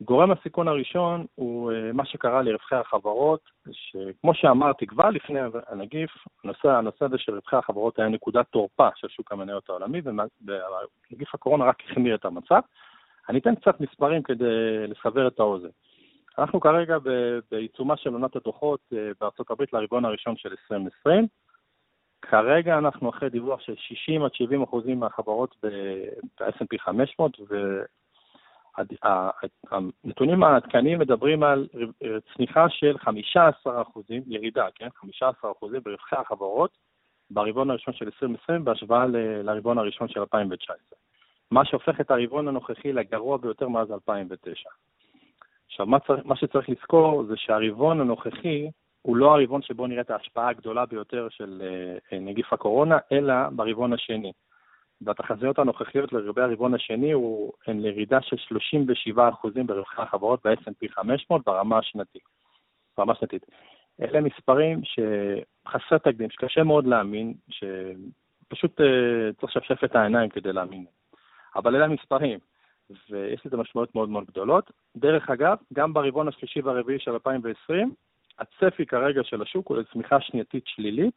גורם 0.00 0.30
הסיכון 0.30 0.68
הראשון 0.68 1.26
הוא 1.34 1.72
אה, 1.72 1.92
מה 1.92 2.04
שקרה 2.04 2.42
לרווחי 2.42 2.74
החברות, 2.74 3.40
שכמו 3.72 4.34
שאמרתי, 4.34 4.86
כבר 4.86 5.10
לפני 5.10 5.40
הנגיף, 5.68 6.10
הנושא, 6.44 6.68
הנושא 6.68 7.04
הזה 7.04 7.18
של 7.18 7.34
רווחי 7.34 7.56
החברות 7.56 7.98
היה 7.98 8.08
נקודת 8.08 8.46
תורפה 8.50 8.88
של 8.96 9.08
שוק 9.08 9.32
המניות 9.32 9.68
העולמי, 9.68 10.00
ונגיף 10.04 11.34
הקורונה 11.34 11.64
רק 11.64 11.82
החמיר 11.90 12.14
את 12.14 12.24
המצב. 12.24 12.60
אני 13.28 13.38
אתן 13.38 13.54
קצת 13.54 13.80
מספרים 13.80 14.22
כדי 14.22 14.86
לסבר 14.88 15.28
את 15.28 15.40
האוזן. 15.40 15.68
אנחנו 16.40 16.61
כרגע 16.61 16.97
בעיצומה 17.50 17.97
של 17.97 18.12
עונת 18.12 18.37
הדוחות 18.37 18.80
אה, 18.92 19.28
הברית 19.50 19.73
לרבעון 19.73 20.04
הראשון 20.04 20.37
של 20.37 20.49
2020. 20.50 21.26
כרגע 22.23 22.78
אנחנו 22.78 23.11
אחרי 23.11 23.30
דיווח 23.30 23.61
של 23.61 23.75
60 23.76 24.25
עד 24.25 24.35
70 24.35 24.62
אחוזים 24.62 25.00
מהחברות 25.00 25.56
ב-S&P 25.62 26.78
500, 26.78 27.37
והנתונים 29.02 30.42
העדכניים 30.42 30.99
מדברים 30.99 31.42
על 31.42 31.68
צניחה 32.35 32.68
של 32.68 32.99
15 32.99 33.82
אחוזים, 33.82 34.23
ירידה, 34.26 34.66
כן? 34.75 34.88
15 35.00 35.52
אחוזים 35.52 35.80
ברווחי 35.85 36.16
החברות 36.16 36.78
ברבעון 37.30 37.70
הראשון 37.70 37.94
של 37.94 38.04
2020 38.04 38.64
בהשוואה 38.64 39.06
לרבעון 39.44 39.78
הראשון 39.78 40.09
של 40.09 40.20
2019. 40.20 40.99
מה 41.50 41.64
שהופך 41.64 42.00
את 42.00 42.11
הרבעון 42.11 42.49
הנוכחי 42.49 42.92
לגרוע 42.92 43.37
ביותר 43.37 43.68
מאז 43.68 43.92
2009. 43.92 44.68
עכשיו, 45.70 45.86
מה, 45.86 46.00
צריך, 46.00 46.20
מה 46.24 46.36
שצריך 46.36 46.68
לזכור 46.68 47.24
זה 47.24 47.34
שהרבעון 47.36 48.00
הנוכחי 48.00 48.70
הוא 49.02 49.16
לא 49.16 49.34
הרבעון 49.34 49.62
שבו 49.62 49.86
נראית 49.86 50.10
ההשפעה 50.10 50.48
הגדולה 50.48 50.86
ביותר 50.86 51.28
של 51.30 51.62
uh, 52.10 52.14
נגיף 52.14 52.52
הקורונה, 52.52 52.98
אלא 53.12 53.34
ברבעון 53.52 53.92
השני. 53.92 54.32
והתחזיות 55.00 55.58
הנוכחיות 55.58 56.12
לגבי 56.12 56.42
הרבעון 56.42 56.74
השני 56.74 57.12
הוא, 57.12 57.52
הן 57.66 57.80
לירידה 57.80 58.18
של 58.22 58.36
37% 59.16 59.20
ברווחי 59.66 60.02
החברות 60.02 60.46
ב-S&P 60.46 60.92
500 60.92 61.42
ברמה 61.46 61.78
השנתית. 61.78 62.22
ברמה 62.98 63.12
השנתית. 63.12 63.46
אלה 64.00 64.20
מספרים 64.20 64.80
שחסר 64.84 65.98
תקדים, 65.98 66.30
שקשה 66.30 66.62
מאוד 66.62 66.86
להאמין, 66.86 67.34
שפשוט 67.48 68.80
uh, 68.80 68.84
צריך 69.40 69.56
לשפשף 69.56 69.84
את 69.84 69.96
העיניים 69.96 70.30
כדי 70.30 70.52
להאמין. 70.52 70.84
אבל 71.56 71.76
אלה 71.76 71.84
המספרים. 71.84 72.38
ויש 73.11 73.47
לזה 73.47 73.56
משמעויות 73.56 73.94
מאוד 73.94 74.09
מאוד 74.09 74.25
גדולות. 74.25 74.70
דרך 74.97 75.30
אגב, 75.30 75.56
גם 75.73 75.92
ברבעון 75.92 76.28
השלישי 76.28 76.61
והרביעי 76.61 76.99
של 76.99 77.11
2020, 77.11 77.94
הצפי 78.38 78.87
כרגע 78.87 79.25
של 79.25 79.42
השוק 79.42 79.68
הוא 79.68 79.76
לצמיחה 79.76 80.20
שנתית 80.20 80.66
שלילית, 80.66 81.14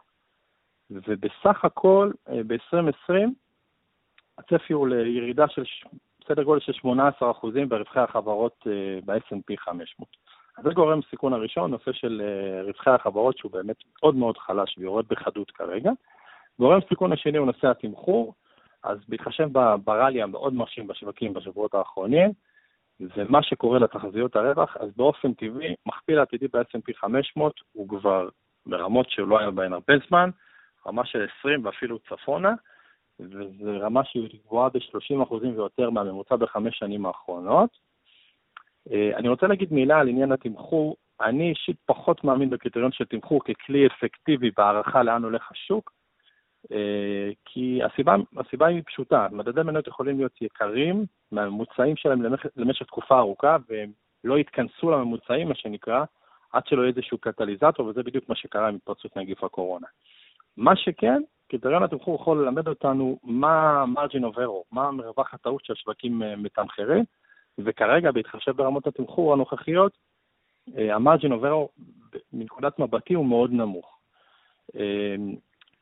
ובסך 0.91 1.65
הכל 1.65 2.11
אה, 2.29 2.41
ב-2020 2.47 3.13
הצפי 4.37 4.73
הוא 4.73 4.87
לירידה 4.87 5.47
של 5.47 5.63
סדר 6.27 6.43
גודל 6.43 6.59
של 6.59 6.71
18% 6.71 6.85
ברווחי 7.67 7.99
החברות 7.99 8.67
אה, 8.67 8.99
ב-S&P 9.05 9.57
500. 9.57 10.09
אז 10.57 10.63
זה 10.63 10.69
גורם 10.73 10.99
סיכון 11.09 11.33
הראשון, 11.33 11.71
נושא 11.71 11.91
של 11.91 12.21
אה, 12.25 12.61
רווחי 12.61 12.89
החברות 12.89 13.37
שהוא 13.37 13.51
באמת 13.51 13.75
מאוד 13.95 14.15
מאוד 14.15 14.37
חלש 14.37 14.77
ויורד 14.77 15.05
בחדות 15.07 15.51
כרגע. 15.51 15.91
גורם 16.59 16.79
סיכון 16.89 17.13
השני 17.13 17.37
הוא 17.37 17.47
נושא 17.47 17.67
התמחור. 17.67 18.33
אז 18.83 18.97
בהתחשב 19.07 19.49
ברלי 19.83 20.21
המאוד 20.21 20.53
מרשים 20.53 20.87
בשווקים 20.87 21.33
בשבועות 21.33 21.73
האחרונים, 21.73 22.31
ומה 22.99 23.43
שקורה 23.43 23.79
לתחזיות 23.79 24.35
הרווח, 24.35 24.77
אז 24.79 24.89
באופן 24.95 25.33
טבעי, 25.33 25.75
מכפיל 25.85 26.19
עתידי 26.19 26.47
ב-S&P 26.47 26.93
500 26.95 27.53
הוא 27.73 27.89
כבר 27.89 28.29
ברמות 28.65 29.09
שלא 29.09 29.39
היה 29.39 29.51
בהן 29.51 29.73
הרבה 29.73 29.93
זמן, 30.07 30.29
רמה 30.87 31.05
של 31.05 31.25
20 31.39 31.65
ואפילו 31.65 31.99
צפונה, 31.99 32.53
וזו 33.19 33.79
רמה 33.79 34.03
שהיא 34.03 34.39
גבוהה 34.45 34.69
ב-30% 34.69 35.33
ויותר 35.33 35.89
מהממוצע 35.89 36.35
בחמש 36.35 36.77
שנים 36.77 37.05
האחרונות. 37.05 37.69
אה, 38.91 39.11
אני 39.15 39.29
רוצה 39.29 39.47
להגיד 39.47 39.73
מילה 39.73 39.99
על 39.99 40.07
עניין 40.07 40.31
התמחור. 40.31 40.95
אני 41.21 41.49
אישית 41.49 41.77
פחות 41.85 42.23
מאמין 42.23 42.49
בקריטריון 42.49 42.91
של 42.91 43.05
תמחור 43.05 43.41
ככלי 43.43 43.87
אפקטיבי 43.87 44.51
בהערכה 44.57 45.03
לאן 45.03 45.23
הולך 45.23 45.51
השוק, 45.51 45.91
כי 47.45 47.79
הסיבה, 47.83 48.15
הסיבה 48.37 48.67
היא 48.67 48.81
פשוטה, 48.85 49.27
מדדי 49.31 49.61
מניות 49.63 49.87
יכולים 49.87 50.17
להיות 50.17 50.41
יקרים 50.41 51.05
מהממוצעים 51.31 51.95
שלהם 51.95 52.21
למשך, 52.21 52.45
למשך 52.55 52.85
תקופה 52.85 53.17
ארוכה, 53.17 53.57
והם 53.69 53.91
לא 54.23 54.39
יתכנסו 54.39 54.91
לממוצעים, 54.91 55.49
מה 55.49 55.55
שנקרא, 55.55 56.03
עד 56.53 56.67
שלא 56.67 56.81
יהיה 56.81 56.93
איזשהו 56.95 57.17
קטליזטור, 57.17 57.85
וזה 57.85 58.03
בדיוק 58.03 58.29
מה 58.29 58.35
שקרה 58.35 58.67
עם 58.67 58.75
התפרצות 58.75 59.17
נגיף 59.17 59.43
הקורונה. 59.43 59.87
מה 60.57 60.75
שכן, 60.75 61.21
קריטריון 61.47 61.83
התמחור 61.83 62.15
יכול 62.15 62.43
ללמד 62.43 62.67
אותנו 62.67 63.19
מה 63.23 63.85
מרג'ין 63.85 64.25
of 64.25 64.37
error, 64.37 64.63
מה 64.71 64.91
מרווח 64.91 65.33
הטעות 65.33 65.65
שהשווקים 65.65 66.23
אה, 66.23 66.35
מתמחרים, 66.35 67.03
וכרגע, 67.57 68.11
בהתחשב 68.11 68.51
ברמות 68.51 68.87
התמחור 68.87 69.33
הנוכחיות, 69.33 69.97
המרג'ין 70.77 71.33
of 71.33 71.43
error, 71.43 71.81
מנקודת 72.33 72.79
מבטי, 72.79 73.13
הוא 73.13 73.25
מאוד 73.25 73.51
נמוך. 73.51 73.99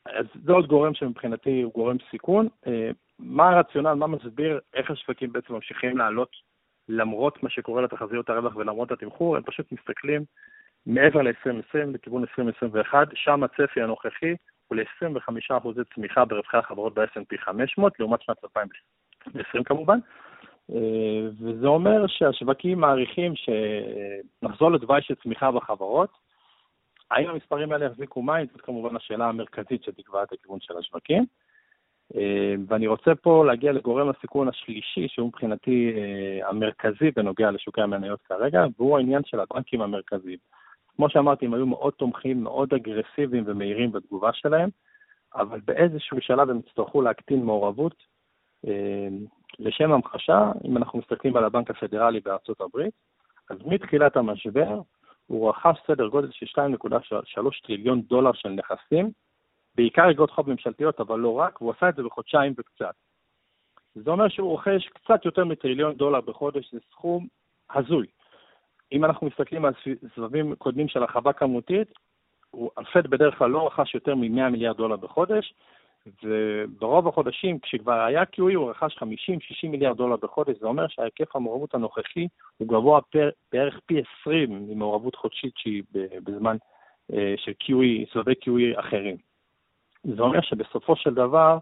אז 0.06 0.26
זה 0.46 0.52
עוד 0.52 0.68
גורם 0.68 0.94
שמבחינתי 0.94 1.62
הוא 1.62 1.74
גורם 1.74 1.98
סיכון. 2.12 2.48
אה, 2.68 2.92
מה 3.20 3.50
הרציונל, 3.50 3.94
מה 3.94 4.08
מסביר 4.08 4.60
איך 4.74 4.92
השווקים 4.92 5.32
בעצם 5.32 5.54
ממשיכים 5.54 5.98
לעלות 5.98 6.36
למרות 6.90 7.44
מה 7.44 7.50
שקורה 7.50 7.82
לתחזיות 7.82 8.30
הרווח 8.30 8.56
ולמרות 8.56 8.92
התמחור, 8.92 9.38
הם 9.38 9.44
פשוט 9.44 9.72
מסתכלים 9.72 10.26
מעבר 10.86 11.22
ל-2020 11.22 11.94
לכיוון 11.94 12.22
2021, 12.22 13.08
שם 13.14 13.44
הצפי 13.44 13.82
הנוכחי 13.82 14.36
הוא 14.68 14.78
ל-25% 14.78 15.68
צמיחה 15.96 16.26
ברווחי 16.26 16.58
החברות 16.58 16.94
ב-S&P 16.94 17.38
500, 17.38 18.00
לעומת 18.00 18.22
שנת 18.22 18.38
2020 18.44 19.64
כמובן, 19.64 20.00
אה, 20.72 21.30
וזה 21.40 21.68
אומר 21.68 22.08
שהשווקים 22.08 22.80
מעריכים 22.80 23.34
שנחזור 23.36 24.72
לתוואי 24.72 25.02
של 25.02 25.16
צמיחה 25.16 25.52
בחברות, 25.52 26.10
האם 27.12 27.30
המספרים 27.30 27.72
האלה 27.72 27.86
יחזיקו 27.86 28.22
מים? 28.22 28.48
זאת 28.52 28.62
כמובן 28.62 28.96
השאלה 28.96 29.26
המרכזית 29.26 29.84
שתקבע 29.84 30.24
את 30.24 30.34
הכיוון 30.34 30.60
של 30.62 30.78
השווקים. 30.78 31.26
אה, 32.16 32.56
ואני 32.68 32.88
רוצה 32.88 33.16
פה 33.16 33.46
להגיע 33.46 33.72
לגורם 33.72 34.10
הסיכון 34.10 34.48
השלישי, 34.48 35.08
שהוא 35.08 35.28
מבחינתי 35.28 35.94
אה, 35.96 36.50
המרכזי 36.50 37.12
בנוגע 37.16 37.52
לשוקי 37.52 37.82
המניות 37.82 38.22
כרגע, 38.22 38.66
והוא 38.78 38.98
העניין 38.98 39.22
של 39.26 39.40
הבנקים 39.40 39.82
המרכזיים. 39.82 40.38
כמו 40.96 41.10
שאמרתי, 41.10 41.46
הם 41.46 41.54
היו 41.54 41.66
מאוד 41.66 41.94
תומכים, 41.94 42.44
מאוד 42.44 42.74
אגרסיביים 42.74 43.44
ומהירים 43.48 43.92
בתגובה 43.92 44.34
שלהם, 44.34 44.70
אבל 45.36 45.60
באיזשהו 45.66 46.22
שלב 46.22 46.50
הם 46.50 46.60
יצטרכו 46.60 47.02
להקטין 47.02 47.44
מעורבות. 47.44 47.96
אה, 48.68 49.08
לשם 49.60 49.92
המחשה, 49.92 50.52
אם 50.66 50.78
אנחנו 50.78 51.00
מסתכלים 51.00 51.38
על 51.38 51.44
הבנק 51.44 51.70
הפדרלי 51.70 52.20
בארצות 52.20 52.62
הברית, 52.62 52.94
אז 53.50 53.58
מתחילת 53.66 54.18
המשבר 54.18 54.82
הוא 55.32 55.50
רכש 55.50 55.78
סדר 55.88 56.08
גודל 56.08 56.32
של 56.32 56.46
2.3 56.46 57.68
טריליון 57.68 58.02
דולר 58.02 58.34
של 58.34 58.50
נכסים, 58.50 59.12
בעיקר 59.76 60.12
אגרות 60.12 60.32
חוב 60.32 60.50
ממשלתיות, 60.50 61.00
אבל 61.00 61.20
לא 61.20 61.34
רק, 61.34 61.62
והוא 61.62 61.74
עשה 61.78 61.90
את 61.90 61.96
זה 61.96 62.04
בחודשיים 62.04 62.54
וקצת. 62.58 62.96
זה 63.96 64.12
אומר 64.12 64.28
שהוא 64.28 64.50
רוכש 64.50 64.88
קצת 64.88 65.26
יותר 65.26 65.46
מטריליון 65.46 65.96
דולר 65.96 66.22
בחודש, 66.22 66.72
זה 66.74 66.80
סכום 66.92 67.28
הזוי. 67.76 68.08
אם 68.92 69.06
אנחנו 69.06 69.28
מסתכלים 69.28 69.66
על 69.66 69.74
סבבים 70.16 70.56
קודמים 70.56 70.88
של 70.88 71.04
הרחבה 71.04 71.34
כמותית, 71.34 71.88
הפד 72.78 73.08
בדרך 73.08 73.38
כלל 73.38 73.50
לא 73.50 73.68
רכש 73.68 73.96
יותר 73.96 74.16
מ-100 74.16 74.50
מיליארד 74.50 74.78
דולר 74.78 74.96
בחודש, 74.96 75.54
וברוב 76.24 77.08
החודשים, 77.08 77.60
כשכבר 77.60 77.94
היה 77.94 78.24
QE, 78.24 78.56
הוא 78.56 78.70
רכש 78.70 78.98
50-60 78.98 79.04
מיליארד 79.64 79.98
דולר 79.98 80.16
בחודש, 80.16 80.58
זה 80.60 80.68
אומר 80.68 80.88
שהיקף 80.88 81.36
המעורבות 81.36 81.76
הנוכחי 81.76 82.28
הוא 82.58 82.68
גבוה 82.68 83.02
פר, 83.02 83.30
בערך 83.52 83.80
פי 83.86 84.02
20 84.22 84.68
ממעורבות 84.70 85.16
חודשית 85.16 85.54
שהיא 85.58 85.84
בזמן 86.24 86.58
אה, 87.14 87.34
של 87.38 87.52
QE, 87.64 88.14
סבבי 88.14 88.34
QE 88.34 88.80
אחרים. 88.80 89.18
זה 90.04 90.22
אומר 90.22 90.42
שבסופו 90.42 90.96
של 90.96 91.14
דבר 91.14 91.58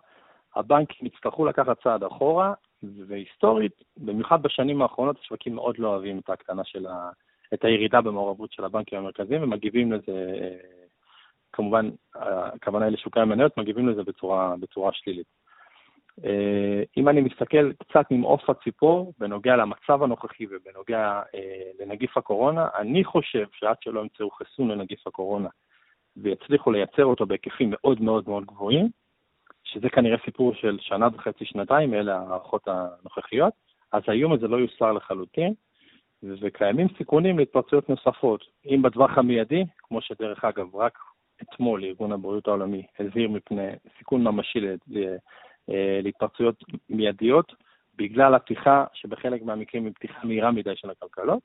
הבנקים 0.56 1.08
יצטרכו 1.08 1.46
לקחת 1.46 1.84
צעד 1.84 2.04
אחורה, 2.04 2.54
והיסטורית, 2.84 3.84
במיוחד 3.98 4.42
בשנים 4.42 4.82
האחרונות, 4.82 5.18
השווקים 5.22 5.56
מאוד 5.56 5.80
לא 5.80 5.88
אוהבים 5.88 6.20
את 6.20 6.30
ההקטנה 6.30 6.64
של 6.64 6.88
ה... 6.88 7.10
את 7.54 7.66
הירידה 7.66 8.02
במעורבות 8.02 8.52
של 8.52 8.66
הבנקים 8.66 9.00
המרכזיים 9.00 9.44
ומגיבים 9.44 9.92
לזה 9.92 10.34
אה, 10.42 10.79
כמובן, 11.60 11.90
הכוונה 12.16 12.86
היא 12.86 12.94
לשוקי 12.94 13.20
המניות, 13.20 13.58
מגיבים 13.58 13.90
לזה 13.90 14.04
בצורה, 14.04 14.56
בצורה 14.60 14.92
שלילית. 14.94 15.28
אה, 16.26 16.84
אם 16.98 17.10
אני 17.10 17.22
מסתכל 17.22 17.74
קצת 17.74 18.06
ממעוף 18.12 18.50
הציפור 18.50 19.14
בנוגע 19.18 19.56
למצב 19.56 20.04
הנוכחי 20.04 20.46
ובנוגע 20.50 21.22
אה, 21.36 21.72
לנגיף 21.80 22.18
הקורונה, 22.18 22.68
אני 22.78 23.04
חושב 23.04 23.46
שעד 23.52 23.76
שלא 23.82 24.00
ימצאו 24.00 24.30
חיסון 24.32 24.72
לנגיף 24.72 25.08
הקורונה 25.08 25.50
ויצליחו 26.18 26.72
לייצר 26.72 27.06
אותו 27.06 27.26
בהיקפים 27.26 27.70
מאוד 27.72 28.02
מאוד 28.02 28.30
מאוד 28.30 28.46
גבוהים, 28.46 28.90
שזה 29.64 29.90
כנראה 29.90 30.18
סיפור 30.26 30.54
של 30.54 30.78
שנה 30.82 31.08
וחצי, 31.14 31.46
שנתיים, 31.46 31.94
אלה 31.94 32.18
ההערכות 32.18 32.68
הנוכחיות, 32.68 33.54
אז 33.92 34.04
האיום 34.08 34.34
הזה 34.34 34.48
לא 34.48 34.58
יוסר 34.58 34.92
לחלוטין, 34.92 35.54
וקיימים 36.24 36.88
סיכונים 36.98 37.40
להתפרצויות 37.40 37.90
נוספות. 37.90 38.44
אם 38.66 38.82
בטווח 38.82 39.18
המיידי, 39.18 39.64
כמו 39.78 40.02
שדרך 40.02 40.46
אגב, 40.46 40.76
רק 40.76 40.98
אתמול 41.42 41.84
ארגון 41.84 42.12
הבריאות 42.12 42.48
העולמי 42.48 42.86
הזהיר 43.00 43.30
מפני 43.30 43.68
סיכון 43.98 44.24
ממשי 44.24 44.60
אה, 45.70 46.00
להתפרצויות 46.04 46.64
מיידיות 46.90 47.54
בגלל 47.96 48.36
הפתיחה, 48.36 48.86
שבחלק 48.94 49.42
מהמקרים 49.42 49.86
היא 49.86 49.94
פתיחה 49.94 50.20
מהירה 50.28 50.52
מדי 50.52 50.76
של 50.76 50.90
הכלכלות. 50.90 51.40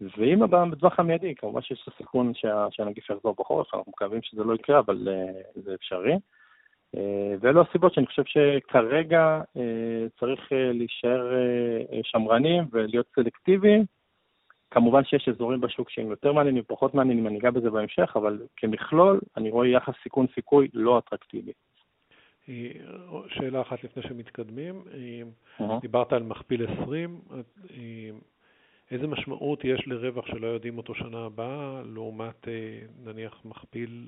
ואם 0.00 0.42
הבא 0.42 0.64
בטווח 0.64 0.98
המיידי, 0.98 1.34
כמובן 1.34 1.62
שיש 1.62 1.88
שה, 2.34 2.66
שהנגיף 2.70 3.10
יחזור 3.10 3.34
בחורף, 3.38 3.74
אנחנו 3.74 3.92
מקווים 3.92 4.22
שזה 4.22 4.44
לא 4.44 4.54
יקרה, 4.54 4.78
אבל 4.78 5.08
uh, 5.08 5.60
זה 5.60 5.74
אפשרי. 5.74 6.14
Uh, 6.96 6.98
ואלו 7.40 7.62
הסיבות 7.62 7.94
שאני 7.94 8.06
חושב 8.06 8.22
שכרגע 8.24 9.40
צריך 10.20 10.40
להישאר 10.52 11.32
שמרנים 12.02 12.64
ולהיות 12.72 13.06
סלקטיביים. 13.14 13.97
כמובן 14.70 15.04
שיש 15.04 15.28
אזורים 15.28 15.60
בשוק 15.60 15.90
שהם 15.90 16.10
יותר 16.10 16.32
מעניינים, 16.32 16.62
פחות 16.66 16.94
מעניינים, 16.94 17.26
אני 17.26 17.38
אגע 17.38 17.50
בזה 17.50 17.70
בהמשך, 17.70 18.12
אבל 18.16 18.42
כמכלול, 18.56 19.20
אני 19.36 19.50
רואה 19.50 19.68
יחס 19.68 19.94
סיכון-סיכוי 20.02 20.68
לא 20.74 20.98
אטרקטיבי. 20.98 21.52
שאלה 23.28 23.60
אחת 23.60 23.84
לפני 23.84 24.02
שמתקדמים, 24.02 24.82
uh-huh. 25.60 25.62
דיברת 25.80 26.12
על 26.12 26.22
מכפיל 26.22 26.66
20, 26.82 27.20
איזה 28.90 29.06
משמעות 29.06 29.64
יש 29.64 29.86
לרווח 29.86 30.26
שלא 30.26 30.46
יודעים 30.46 30.78
אותו 30.78 30.94
שנה 30.94 31.18
הבאה, 31.18 31.82
לעומת 31.84 32.48
אה, 32.48 32.78
נניח 33.04 33.40
מכפיל 33.44 34.06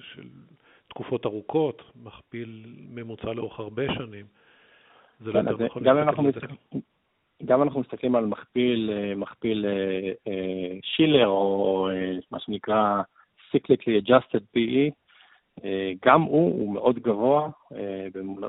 של 0.00 0.28
תקופות 0.88 1.26
ארוכות, 1.26 1.82
מכפיל 2.02 2.76
ממוצע 2.88 3.32
לאורך 3.32 3.58
הרבה 3.58 3.82
שנים? 3.94 4.26
זה 5.20 5.32
לא 5.32 5.42
כן, 5.42 5.48
יותר 5.48 5.64
נכון 5.66 5.86
אנחנו 5.86 6.30
גם 7.44 7.62
אנחנו 7.62 7.80
מסתכלים 7.80 8.16
על 8.16 8.26
מכפיל, 8.26 8.90
אה, 8.92 9.14
מכפיל 9.14 9.66
אה, 10.26 10.78
שילר, 10.82 11.26
או 11.26 11.88
מה 12.30 12.40
שנקרא 12.40 13.02
cyclically 13.52 14.02
adjusted 14.06 14.42
PE, 14.56 14.90
אה, 15.64 15.92
גם 16.04 16.22
הוא, 16.22 16.60
הוא 16.60 16.74
מאוד 16.74 16.98
גבוה, 16.98 17.48
אה, 17.74 18.06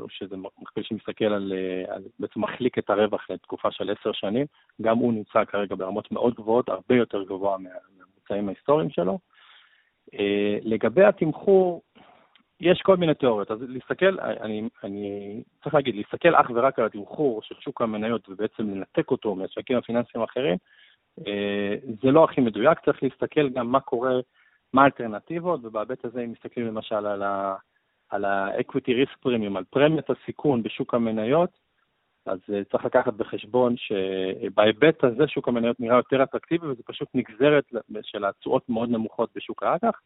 שזה 0.09 0.35
מכפיל 0.61 0.83
שמסתכל 0.83 1.25
על, 1.25 1.53
אה, 1.55 1.95
על, 1.95 2.03
בעצם 2.19 2.41
מחליק 2.41 2.77
את 2.77 2.89
הרווח 2.89 3.29
לתקופה 3.29 3.71
של 3.71 3.89
עשר 3.99 4.11
שנים, 4.13 4.45
גם 4.81 4.97
הוא 4.97 5.13
נמצא 5.13 5.45
כרגע 5.45 5.75
ברמות 5.75 6.11
מאוד 6.11 6.33
גבוהות, 6.33 6.69
הרבה 6.69 6.95
יותר 6.95 7.23
גבוה 7.23 7.57
מהממוצעים 7.57 8.47
ההיסטוריים 8.47 8.89
שלו. 8.89 9.19
לגבי 10.61 11.03
התמחור, 11.03 11.81
יש 12.59 12.81
כל 12.81 12.97
מיני 12.97 13.13
תיאוריות, 13.13 13.51
אז 13.51 13.57
להסתכל, 13.61 14.19
אני, 14.19 14.69
אני 14.83 15.43
צריך 15.63 15.75
להגיד, 15.75 15.95
להסתכל 15.95 16.35
אך 16.35 16.51
ורק 16.55 16.79
על 16.79 16.85
התמחור 16.85 17.41
של 17.41 17.55
שוק 17.59 17.81
המניות 17.81 18.29
ובעצם 18.29 18.69
לנתק 18.69 19.11
אותו 19.11 19.35
מהשווקים 19.35 19.77
הפיננסיים 19.77 20.21
האחרים, 20.21 20.57
זה 22.03 22.11
לא 22.11 22.23
הכי 22.23 22.41
מדויק, 22.41 22.79
צריך 22.85 23.03
להסתכל 23.03 23.49
גם 23.49 23.71
מה 23.71 23.79
קורה 23.79 24.11
מה 24.73 24.81
האלטרנטיבות, 24.81 25.59
ובהיבט 25.63 26.05
הזה 26.05 26.21
אם 26.21 26.31
מסתכלים 26.31 26.67
למשל 26.67 27.05
על 27.05 27.23
על 28.09 28.25
ה-equity 28.25 28.89
risk 28.89 29.25
premium, 29.25 29.57
על 29.57 29.63
פרמיית 29.69 30.05
הסיכון 30.09 30.63
בשוק 30.63 30.93
המניות, 30.93 31.49
אז 32.25 32.39
uh, 32.47 32.71
צריך 32.71 32.85
לקחת 32.85 33.13
בחשבון 33.13 33.75
שבהיבט 33.77 35.03
הזה 35.03 35.27
שוק 35.27 35.47
המניות 35.47 35.79
נראה 35.79 35.97
יותר 35.97 36.23
אטרקטיבי, 36.23 36.67
וזה 36.67 36.83
פשוט 36.85 37.07
נגזרת 37.13 37.63
של 38.03 38.25
התשואות 38.25 38.69
מאוד 38.69 38.89
נמוכות 38.89 39.29
בשוק 39.35 39.63
האג"ח. 39.63 39.99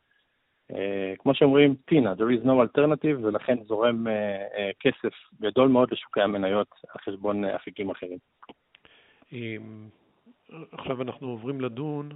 Uh, 0.72 0.76
כמו 1.20 1.36
שאומרים, 1.36 1.76
טינה, 1.86 2.14
there 2.14 2.42
is 2.42 2.46
no 2.46 2.50
alternative, 2.50 3.24
ולכן 3.24 3.64
זורם 3.64 4.08
uh, 4.08 4.10
uh, 4.10 4.60
כסף 4.80 5.14
גדול 5.42 5.70
מאוד 5.70 5.92
לשוקי 5.92 6.22
המניות 6.22 6.68
על 6.90 7.02
חשבון 7.02 7.46
אפיקים 7.46 7.90
אחרים. 7.90 8.18
עכשיו 10.72 11.02
אנחנו 11.02 11.28
עוברים 11.28 11.62
לדון 11.62 12.10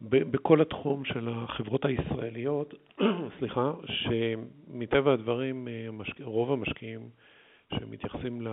בכל 0.00 0.60
התחום 0.60 1.04
של 1.04 1.28
החברות 1.28 1.84
הישראליות, 1.84 2.74
סליחה, 3.38 3.72
שמטבע 3.84 5.12
הדברים 5.12 5.68
אה, 5.68 5.88
רוב 6.20 6.52
המשקיעים 6.52 7.10
שמתייחסים 7.74 8.46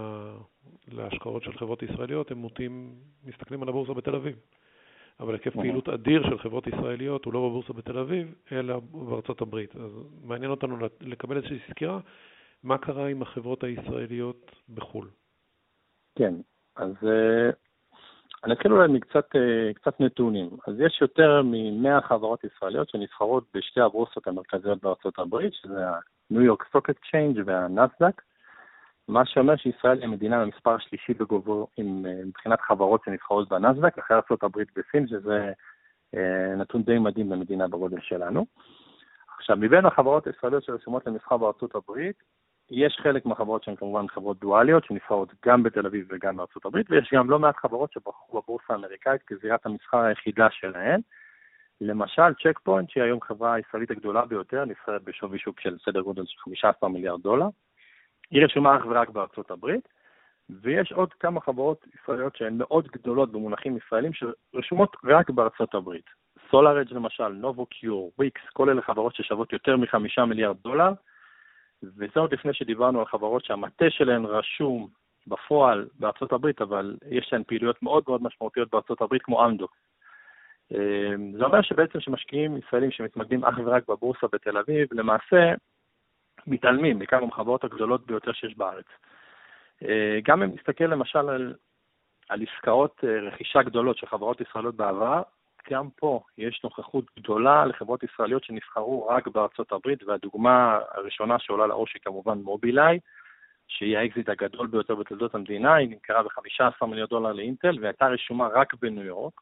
להשקעות 0.88 1.44
של 1.44 1.54
חברות 1.54 1.84
ישראליות, 1.84 2.32
הם 2.32 2.38
מוטים, 2.38 2.96
מסתכלים 3.24 3.64
על 3.64 3.70
הבורסה 3.70 3.94
בתל 3.94 4.16
אביב. 4.16 4.36
אבל 5.20 5.34
היקף 5.34 5.54
פעילות 5.54 5.90
אדיר 5.90 6.24
של 6.30 6.40
חברות 6.40 6.68
ישראליות 6.68 7.26
הוא 7.26 7.34
לא 7.34 7.40
בבורסה 7.40 7.74
בתל 7.74 7.98
אביב, 7.98 8.36
אלא 8.52 8.80
בארצות 8.80 9.42
הברית. 9.42 9.76
אז 9.76 9.92
מעניין 10.24 10.52
אותנו 10.52 10.78
לקבל 11.02 11.38
איזושהי 11.38 11.60
סקירה, 11.70 12.00
מה 12.64 12.78
קרה 12.78 13.08
עם 13.08 13.22
החברות 13.22 13.64
הישראליות 13.64 14.52
בחו"ל. 14.70 15.08
כן, 16.16 16.34
אז 16.76 16.94
אה, 17.04 17.50
אני 18.44 18.54
אתחיל 18.54 18.74
אולי 18.74 18.88
מקצת 18.88 19.36
אה, 19.36 19.74
קצת 19.74 20.00
נתונים. 20.00 20.50
אז 20.68 20.80
יש 20.80 21.02
יותר 21.02 21.42
מ-100 21.42 22.02
חברות 22.02 22.44
ישראליות 22.44 22.90
שנסחרות 22.90 23.44
בשתי 23.54 23.82
הבורסות 23.82 24.28
המרכזיות 24.28 24.84
בארצות 24.84 25.20
הברית, 25.20 25.54
שזה 25.54 25.90
ה-New 25.90 26.52
York 26.52 26.64
Stock 26.64 26.92
Exchange 26.92 27.40
וה-NASDAQ, 27.46 28.22
מה 29.08 29.26
שאומר 29.26 29.56
שישראל 29.56 29.98
היא 29.98 30.04
המדינה 30.04 30.46
במספר 30.46 30.76
השלישי 30.76 31.14
בגובו 31.14 31.68
עם, 31.78 32.06
אה, 32.06 32.26
מבחינת 32.26 32.62
חברות 32.62 33.02
שנסחרות 33.06 33.50
בנאסדק, 33.50 33.98
אחרי 33.98 34.18
הברית 34.42 34.68
וסין, 34.78 35.08
שזה 35.08 35.52
אה, 36.16 36.56
נתון 36.56 36.84
די 36.84 37.00
מדהים 37.00 37.30
במדינה 37.30 37.68
בגודל 37.68 38.02
שלנו. 38.02 38.46
עכשיו, 39.38 39.58
מבין 39.58 39.86
החברות 39.86 40.28
הישראליות 40.28 40.64
שרשומות 40.64 41.08
למסחר 41.08 41.38
בארצות 41.38 41.76
הברית, 41.76 42.16
יש 42.72 42.98
חלק 43.04 43.26
מהחברות 43.26 43.64
שהן 43.64 43.76
כמובן 43.76 44.08
חברות 44.08 44.40
דואליות, 44.40 44.86
שנסחרות 44.86 45.34
גם 45.46 45.64
בתל 45.64 45.86
אביב 45.86 46.08
וגם 46.10 46.38
בארצות 46.38 46.66
הברית, 46.66 46.92
ויש 46.92 47.10
גם 47.14 47.30
לא 47.30 47.40
מעט 47.40 47.56
חברות 47.58 47.92
שבחרו 47.92 48.42
בבורסה 48.42 48.74
האמריקאית 48.74 49.22
כזירת 49.28 49.66
המסחר 49.66 49.98
היחידה 49.98 50.48
שלהן. 50.52 51.02
למשל, 51.82 52.34
צ'ק 52.44 52.60
פוינט, 52.60 52.90
שהיא 52.90 53.04
היום 53.04 53.22
חברה 53.22 53.54
הישראלית 53.54 53.92
הגדולה 53.92 54.26
ביותר, 54.26 54.66
נסחרת 54.66 55.04
בשווי 55.04 55.40
שוק 55.40 55.60
של 55.60 55.78
סדר 55.86 56.02
גודל 56.02 56.24
של 56.26 56.40
15 56.40 56.90
מיליארד 56.90 57.22
דולר. 57.22 57.48
היא 58.32 58.46
רשומה 58.46 58.78
אך 58.78 58.86
ורק 58.86 59.10
בארצות 59.10 59.52
הברית, 59.52 59.88
ויש 60.50 60.92
עוד 60.92 61.14
כמה 61.14 61.42
חברות 61.42 61.86
ישראליות 61.96 62.36
שהן 62.36 62.58
מאוד 62.58 62.88
גדולות 62.88 63.32
במונחים 63.32 63.78
ישראלים, 63.78 64.12
שרשומות 64.14 64.98
רק 65.04 65.30
בארצות 65.30 65.76
הברית. 65.76 66.06
סולארג' 66.52 66.94
למשל, 66.94 67.28
נובו 67.28 67.66
קיור, 67.66 68.12
וויקס, 68.18 68.42
כל 68.54 68.70
אלה 68.70 68.82
חברות 68.82 69.16
ששוות 69.16 69.54
יותר 69.54 69.78
מחמישה 69.78 70.26
מיליארד 70.26 70.58
דולר, 70.64 70.92
וזה 71.84 72.20
עוד 72.20 72.34
לפני 72.34 72.54
שדיברנו 72.54 73.00
על 73.00 73.06
חברות 73.06 73.46
שהמטה 73.46 73.86
שלהן 73.90 74.26
רשום 74.26 74.88
בפועל 75.28 75.88
בארצות 76.00 76.34
הברית, 76.34 76.62
אבל 76.62 76.96
יש 77.12 77.30
להן 77.32 77.44
פעילויות 77.44 77.84
מאוד 77.84 78.04
מאוד 78.08 78.24
משמעותיות 78.24 78.70
בארצות 78.72 79.02
הברית, 79.02 79.22
כמו 79.22 79.46
אמדו. 79.46 79.68
אמ, 80.72 81.38
זה 81.38 81.46
אומר 81.46 81.62
שבעצם 81.62 82.00
שמשקיעים 82.00 82.58
ישראלים 82.58 82.92
שמתמקדים 82.92 83.46
אך 83.46 83.56
ורק 83.66 83.88
בבורסה 83.88 84.28
בתל 84.32 84.58
אביב, 84.58 84.88
למעשה 84.92 85.54
מתעלמים 86.48 87.00
מכמה 87.00 87.26
מהחברות 87.26 87.64
הגדולות 87.64 88.06
ביותר 88.06 88.34
שיש 88.34 88.58
בארץ. 88.58 88.86
אה, 89.84 90.20
גם 90.24 90.44
אם 90.44 90.50
נסתכל 90.56 90.84
למשל 90.84 91.30
על, 91.30 91.56
על 92.30 92.40
עסקאות 92.42 93.04
אה, 93.04 93.20
רכישה 93.20 93.62
גדולות 93.64 93.98
של 93.98 94.08
חברות 94.08 94.42
ישראליות 94.42 94.76
בעבר, 94.76 95.22
גם 95.72 95.90
פה 95.96 96.22
יש 96.38 96.62
נוכחות 96.64 97.06
גדולה 97.20 97.66
לחברות 97.66 98.04
ישראליות 98.04 98.44
שנסחרו 98.44 99.08
רק 99.08 99.28
בארצות 99.28 99.72
הברית, 99.72 100.04
והדוגמה 100.04 100.80
הראשונה 100.92 101.40
שעולה 101.40 101.68
לראש 101.68 101.94
היא 101.94 102.02
כמובן 102.02 102.38
מובילאיי, 102.38 103.00
שהיא 103.68 103.98
האקזיט 103.98 104.30
הגדול 104.30 104.68
ביותר 104.68 104.96
בתולדות 104.96 105.36
המדינה, 105.36 105.76
היא 105.76 105.90
נמכרה 105.90 106.24
ב-15 106.24 106.86
מיליון 106.86 107.08
דולר 107.08 107.34
לאינטל 107.34 107.78
והייתה 107.82 108.08
רשומה 108.08 108.48
רק 108.48 108.74
בניו 108.74 109.04
יורק. 109.04 109.34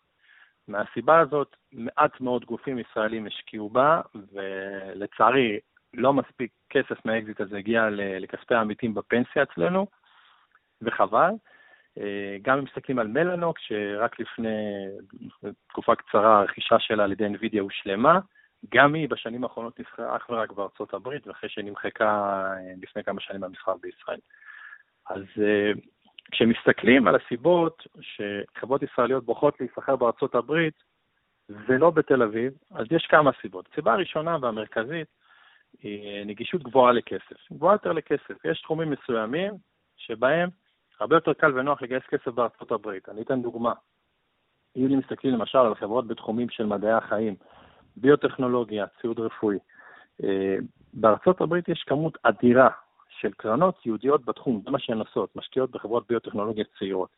מהסיבה 0.68 1.20
הזאת, 1.20 1.56
מעט 1.72 2.22
מאוד 2.22 2.46
גופים 2.46 2.80
ישראלים 2.80 3.26
השקיעו 3.26 3.70
בה, 3.70 4.02
ולצערי 4.34 5.60
לא 5.94 6.14
מספיק 6.14 6.52
כסף 6.70 7.06
מהאקזיט 7.06 7.42
הזה 7.42 7.58
הגיע 7.58 7.88
לכספי 7.92 8.56
העמיתים 8.56 8.94
בפנסיה 8.94 9.44
אצלנו, 9.44 9.88
וחבל. 10.82 11.32
אה, 11.98 12.38
גם 12.42 12.58
אם 12.58 12.64
מסתכלים 12.64 13.00
על 13.00 13.08
מלאנוק, 13.08 13.60
שרק 13.60 14.20
לפני 14.20 14.86
תקופה 15.68 15.96
קצרה 15.96 16.40
הרכישה 16.40 16.80
שלה 16.80 17.04
על 17.04 17.12
ידי 17.12 17.28
NVIDIA 17.28 17.60
הושלמה, 17.60 18.20
גם 18.74 18.94
היא 18.94 19.10
בשנים 19.10 19.44
האחרונות 19.44 19.80
נסחרה 19.80 20.16
אך 20.16 20.30
ורק 20.30 20.52
בארצות 20.52 20.94
הברית, 20.94 21.28
ואחרי 21.28 21.50
שנמחקה 21.50 22.06
אה, 22.06 22.74
לפני 22.82 23.04
כמה 23.04 23.22
שנים 23.22 23.42
במסחר 23.42 23.74
בישראל. 23.82 24.20
אז 25.10 25.24
אה, 25.42 25.72
כשמסתכלים 26.32 27.08
על 27.08 27.16
הסיבות 27.16 27.88
שחברות 28.02 28.84
ישראליות 28.84 29.26
בוחרות 29.26 29.60
להיסחר 29.60 29.96
בארצות 29.96 30.36
הברית 30.36 30.84
ולא 31.50 31.90
בתל 31.90 32.24
אביב, 32.24 32.54
אז 32.72 32.86
יש 32.92 33.08
כמה 33.10 33.32
סיבות. 33.42 33.70
הסיבה 33.72 33.94
הראשונה 33.94 34.38
והמרכזית 34.42 35.08
נגישות 36.26 36.64
גבוהה 36.64 36.94
לכסף. 36.94 37.52
גבוהה 37.52 37.76
יותר 37.76 37.92
לכסף. 37.92 38.46
יש 38.46 38.62
תחומים 38.62 38.92
מסוימים 38.92 39.54
שבהם 39.98 40.50
הרבה 41.00 41.16
יותר 41.16 41.34
קל 41.34 41.60
ונוח 41.60 41.82
לגייס 41.82 42.04
כסף 42.10 42.28
בארצות 42.28 42.72
הברית. 42.72 43.10
אני 43.10 43.22
אתן 43.22 43.42
דוגמה. 43.42 43.74
אם 44.76 45.00
מסתכלים 45.00 45.34
למשל 45.34 45.58
על 45.58 45.76
חברות 45.76 46.08
בתחומים 46.08 46.50
של 46.50 46.66
מדעי 46.66 46.92
החיים, 46.92 47.36
ביוטכנולוגיה, 47.98 48.86
ציוד 49.02 49.20
רפואי, 49.20 49.58
אה, 50.24 50.56
בארצות 50.94 51.42
הברית 51.42 51.70
יש 51.70 51.84
כמות 51.88 52.18
אדירה 52.24 52.70
של 53.10 53.32
קרנות 53.34 53.86
יהודיות 53.86 54.26
בתחום, 54.26 54.62
זה 54.66 54.72
מה 54.72 54.80
שהן 54.80 55.00
עושות, 55.00 55.36
משקיעות 55.36 55.72
בחברות 55.72 56.08
ביוטכנולוגיה 56.10 56.64
צעירות. 56.80 57.10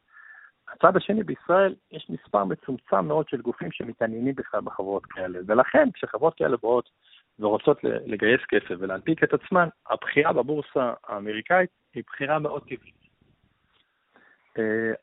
הצד 0.74 0.98
השני 0.98 1.24
בישראל, 1.24 1.76
יש 1.92 2.10
מספר 2.10 2.44
מצומצם 2.44 3.06
מאוד 3.06 3.30
של 3.30 3.42
גופים 3.42 3.72
שמתעניינים 3.72 4.36
בכלל 4.36 4.62
בחברות 4.62 5.06
כאלה, 5.06 5.40
ולכן 5.48 5.92
כשחברות 5.94 6.34
כאלה 6.34 6.58
באות 6.58 6.90
ורוצות 7.40 7.84
לגייס 7.84 8.42
כסף 8.48 8.76
ולהנפיק 8.80 9.24
את 9.24 9.34
עצמן, 9.34 9.68
הבחירה 9.90 10.34
בבורסה 10.34 10.94
האמריקאית 11.04 11.70
היא 11.94 12.04
בחירה 12.08 12.40
מאוד 12.40 12.64
טבעית. 12.64 12.96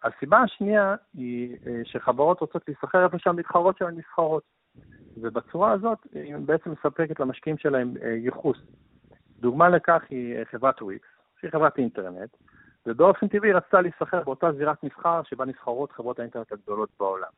הסיבה 0.02 0.38
השנייה 0.38 0.94
היא 1.14 1.56
שחברות 1.84 2.40
רוצות 2.40 2.62
להיסחר 2.68 3.04
איפה 3.04 3.18
שהמתחרות 3.18 3.78
שלהן 3.78 3.98
נסחרות. 3.98 4.42
ובצורה 5.16 5.72
הזאת 5.72 5.98
היא 6.12 6.36
בעצם 6.36 6.70
מספקת 6.70 7.20
למשקיעים 7.20 7.58
שלהם 7.58 7.94
ייחוס. 8.02 8.58
דוגמה 9.40 9.68
לכך 9.68 10.02
היא 10.10 10.44
חברת 10.44 10.82
וויקס, 10.82 11.08
שהיא 11.40 11.50
חברת 11.50 11.78
אינטרנט, 11.78 12.36
ובאופן 12.86 13.28
טבעי 13.28 13.52
רצתה 13.52 13.80
להיסחר 13.80 14.22
באותה 14.24 14.52
זירת 14.52 14.82
מסחר 14.82 15.22
שבה 15.22 15.44
נסחרות 15.44 15.92
חברות 15.92 16.18
האינטרנט 16.18 16.52
הגדולות 16.52 16.90
בעולם. 16.98 17.30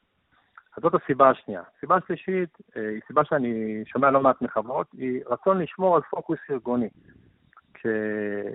אז 0.76 0.82
זאת 0.82 0.94
הסיבה 0.94 1.30
השנייה. 1.30 1.62
סיבה 1.80 1.96
שלישית, 2.06 2.58
אה, 2.76 2.88
היא 2.88 3.00
סיבה 3.06 3.24
שאני 3.24 3.82
שומע 3.86 4.10
לא 4.10 4.20
מעט 4.20 4.42
מחברות, 4.42 4.86
היא 4.92 5.20
רצון 5.26 5.62
לשמור 5.62 5.96
על 5.96 6.02
פוקוס 6.02 6.38
ארגוני. 6.50 6.88
כש, 7.74 7.86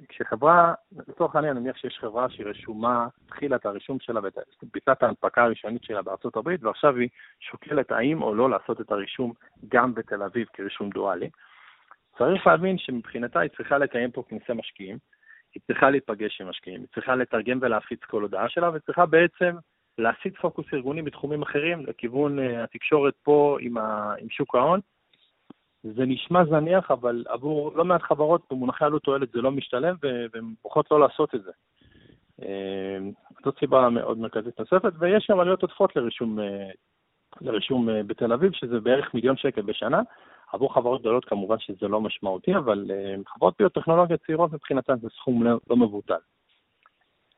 כשחברה, 0.10 0.74
לצורך 1.08 1.36
העניין, 1.36 1.58
נניח 1.58 1.78
שיש 1.78 1.98
חברה 2.00 2.30
שהיא 2.30 2.46
רשומה, 2.46 3.08
התחילה 3.26 3.56
את 3.56 3.66
הרישום 3.66 3.98
שלה 4.00 4.20
ואת 4.24 4.38
ביצעת 4.74 5.04
ההנפקה 5.04 5.44
הראשונית 5.44 5.84
שלה 5.84 6.02
בארצות 6.02 6.36
הברית, 6.36 6.64
ועכשיו 6.64 6.96
היא 6.96 7.10
שוקלת 7.40 7.92
האם 7.92 8.22
או 8.22 8.36
לא 8.36 8.50
לעשות 8.50 8.82
את 8.82 8.92
הרישום 8.92 9.34
גם 9.68 9.94
בתל 9.94 10.24
אביב 10.24 10.48
כרישום 10.54 10.90
דואלי. 10.90 11.30
צריך 12.18 12.48
להבין 12.48 12.78
שמבחינתה 12.78 13.40
היא 13.40 13.52
צריכה 13.58 13.78
לקיים 13.78 14.12
פה 14.12 14.24
כנסי 14.28 14.54
משקיעים, 14.54 14.98
היא 15.56 15.62
צריכה 15.68 15.90
להיפגש 15.90 16.42
עם 16.42 16.50
משקיעים, 16.50 16.80
היא 16.80 16.88
צריכה 16.94 17.16
לתרגם 17.16 17.60
ולהפיץ 17.62 18.00
כל 18.04 18.22
הודעה 18.22 18.50
שלה, 18.50 18.70
וצריכה 18.74 19.06
בעצם 19.06 19.56
להסיט 20.00 20.38
פוקוס 20.38 20.66
ארגוני 20.74 21.02
בתחומים 21.02 21.42
אחרים, 21.42 21.86
לכיוון 21.86 22.40
uh, 22.40 22.64
התקשורת 22.64 23.14
פה 23.24 23.58
עם, 23.62 23.78
ה, 23.78 24.14
עם 24.20 24.30
שוק 24.30 24.56
ההון. 24.56 24.80
זה 25.84 26.06
נשמע 26.06 26.46
זניח, 26.46 26.92
אבל 26.92 27.24
עבור 27.28 27.72
לא 27.76 27.86
מעט 27.86 28.02
חברות 28.02 28.42
במונחי 28.52 28.86
עלות 28.86 29.04
תועלת 29.04 29.32
זה 29.32 29.42
לא 29.42 29.52
משתלם, 29.52 29.96
והן 30.04 30.54
בוחרות 30.64 30.92
לא 30.92 31.00
לעשות 31.00 31.36
את 31.36 31.44
זה. 31.44 31.52
Uh, 32.42 32.44
זאת 33.44 33.60
סיבה 33.60 33.90
מאוד 33.90 34.18
מרכזית 34.18 34.60
נוספת, 34.60 34.94
ויש 35.00 35.28
גם 35.32 35.40
עלויות 35.40 35.62
עודפות 35.62 35.96
לרישום, 35.96 36.40
uh, 36.40 36.42
לרישום 37.42 37.90
בתל 38.08 38.34
אביב, 38.34 38.52
שזה 38.54 38.80
בערך 38.80 39.14
מיליון 39.14 39.38
שקל 39.38 39.62
בשנה. 39.62 40.02
עבור 40.52 40.74
חברות 40.74 41.02
גדולות 41.02 41.26
כמובן 41.26 41.60
שזה 41.60 41.88
לא 41.88 42.02
משמעותי, 42.02 42.56
אבל 42.56 42.92
חברות 43.28 43.54
ביוטכנולוגיה 43.60 44.18
צעירות 44.18 44.54
מבחינתן 44.54 45.00
זה 45.02 45.08
סכום 45.10 45.44
לא, 45.44 45.60
לא 45.70 45.78
מבוטל. 45.78 46.20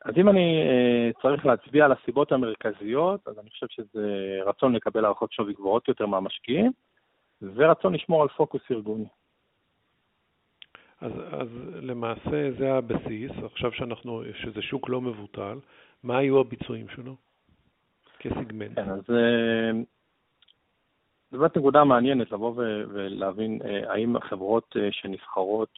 אז 0.06 0.14
אם 0.18 0.30
אני 0.30 0.64
uh, 0.64 1.22
צריך 1.22 1.46
להצביע 1.46 1.86
על 1.86 1.92
הסיבות 1.92 2.32
המרכזיות, 2.32 3.28
אז 3.28 3.40
אני 3.40 3.50
חושב 3.50 3.68
שזה 3.70 4.40
רצון 4.46 4.76
לקבל 4.76 5.06
הערכות 5.06 5.32
שווי 5.32 5.54
גבוהות 5.54 5.88
יותר 5.88 6.06
מהמשקיעים, 6.06 6.72
ורצון 7.42 7.94
לשמור 7.94 8.22
על 8.22 8.28
פוקוס 8.28 8.62
ארגוני. 8.72 9.08
אז, 11.02 11.12
אז 11.32 11.48
למעשה 11.82 12.52
זה 12.60 12.74
הבסיס, 12.74 13.32
עכשיו 13.44 13.72
שאנחנו, 13.72 14.24
שזה 14.34 14.62
שוק 14.62 14.90
לא 14.90 15.02
מבוטל, 15.02 15.60
מה 16.04 16.18
היו 16.18 16.40
הביצועים 16.40 16.88
שלו 16.96 17.16
כסגמנט? 18.20 18.76
כן, 18.76 18.90
אז 18.90 19.00
uh, 19.00 19.76
זו 21.32 21.38
באמת 21.38 21.58
נקודה 21.58 21.84
מעניינת 21.84 22.32
לבוא 22.32 22.54
ולהבין 22.56 23.60
uh, 23.62 23.90
האם 23.90 24.16
החברות 24.16 24.76
שנבחרות 24.92 25.70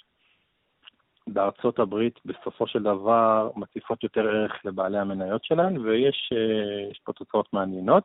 בארצות 1.27 1.79
הברית 1.79 2.19
בסופו 2.25 2.67
של 2.67 2.83
דבר 2.83 3.49
מציפות 3.55 4.03
יותר 4.03 4.27
ערך 4.27 4.65
לבעלי 4.65 4.97
המניות 4.97 5.43
שלהן, 5.43 5.77
ויש 5.77 6.33
אה, 6.33 6.93
פה 7.03 7.13
תוצאות 7.13 7.53
מעניינות. 7.53 8.03